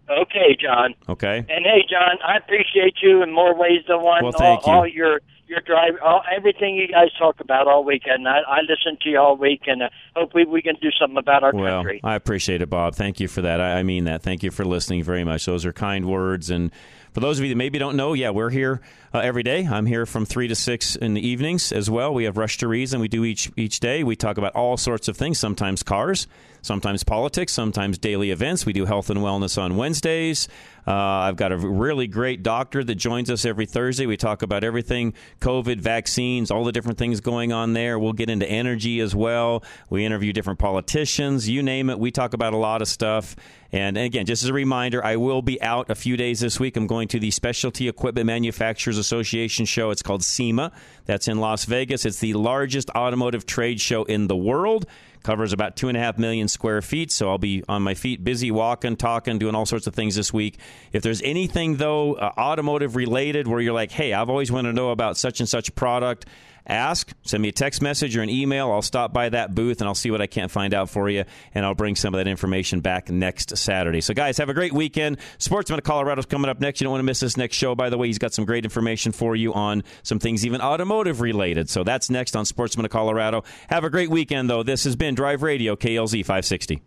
[0.10, 0.94] Okay, John.
[1.10, 1.38] Okay.
[1.38, 4.24] And hey, John, I appreciate you in more ways than one.
[4.24, 4.80] Well, thank all, you.
[4.80, 8.28] all your your drive, all, everything you guys talk about all weekend.
[8.28, 11.44] I, I listen to you all week, and uh, hopefully we can do something about
[11.44, 12.02] our Well, country.
[12.04, 12.96] I appreciate it, Bob.
[12.96, 13.62] Thank you for that.
[13.62, 14.24] I, I mean that.
[14.24, 15.46] Thank you for listening very much.
[15.46, 16.50] Those are kind words.
[16.50, 16.72] And
[17.14, 18.82] for those of you that maybe don't know, yeah, we're here
[19.14, 19.66] uh, every day.
[19.66, 22.14] I'm here from three to six in the evenings as well.
[22.14, 23.00] We have Rush to Reason.
[23.00, 24.04] We do each each day.
[24.04, 25.40] We talk about all sorts of things.
[25.40, 26.28] Sometimes cars,
[26.62, 28.66] sometimes politics, sometimes daily events.
[28.66, 30.48] We do health and wellness on Wednesdays.
[30.88, 34.06] Uh, I've got a really great doctor that joins us every Thursday.
[34.06, 38.00] We talk about everything COVID, vaccines, all the different things going on there.
[38.00, 39.66] We'll get into energy as well.
[39.90, 42.00] We interview different politicians, you name it.
[42.00, 43.36] We talk about a lot of stuff.
[43.74, 46.78] And again, just as a reminder, I will be out a few days this week.
[46.78, 49.92] I'm going to the Specialty Equipment Manufacturers Association show.
[49.92, 50.72] It's called SEMA.
[51.06, 52.06] That's in Las Vegas.
[52.06, 54.86] It's the largest automotive trade show in the world
[55.24, 57.12] covers about two and a half million square feet.
[57.12, 60.34] So I'll be on my feet, busy walking, talking, doing all sorts of things this
[60.34, 60.58] week.
[60.92, 64.76] If there's anything though uh, automotive related where you're like, hey, I've always wanted to
[64.76, 66.26] know about such and such product.
[66.68, 68.72] Ask, send me a text message or an email.
[68.72, 71.24] I'll stop by that booth and I'll see what I can't find out for you,
[71.56, 74.02] and I'll bring some of that information back next Saturday.
[74.02, 75.18] So, guys, have a great weekend.
[75.38, 76.82] Sportsman of Colorado's coming up next.
[76.82, 77.74] You don't want to miss this next show.
[77.74, 81.22] By the way, he's got some great information for you on some things even automotive
[81.22, 81.70] related.
[81.70, 83.46] So that's next on Sportsman of Colorado.
[83.70, 84.64] Have a great weekend, though.
[84.64, 86.82] This has been Drive Radio, KLZ 560.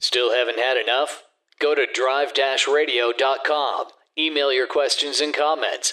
[0.00, 1.22] Still haven't had enough?
[1.60, 3.86] Go to drive-radio.com.
[4.18, 5.92] Email your questions and comments.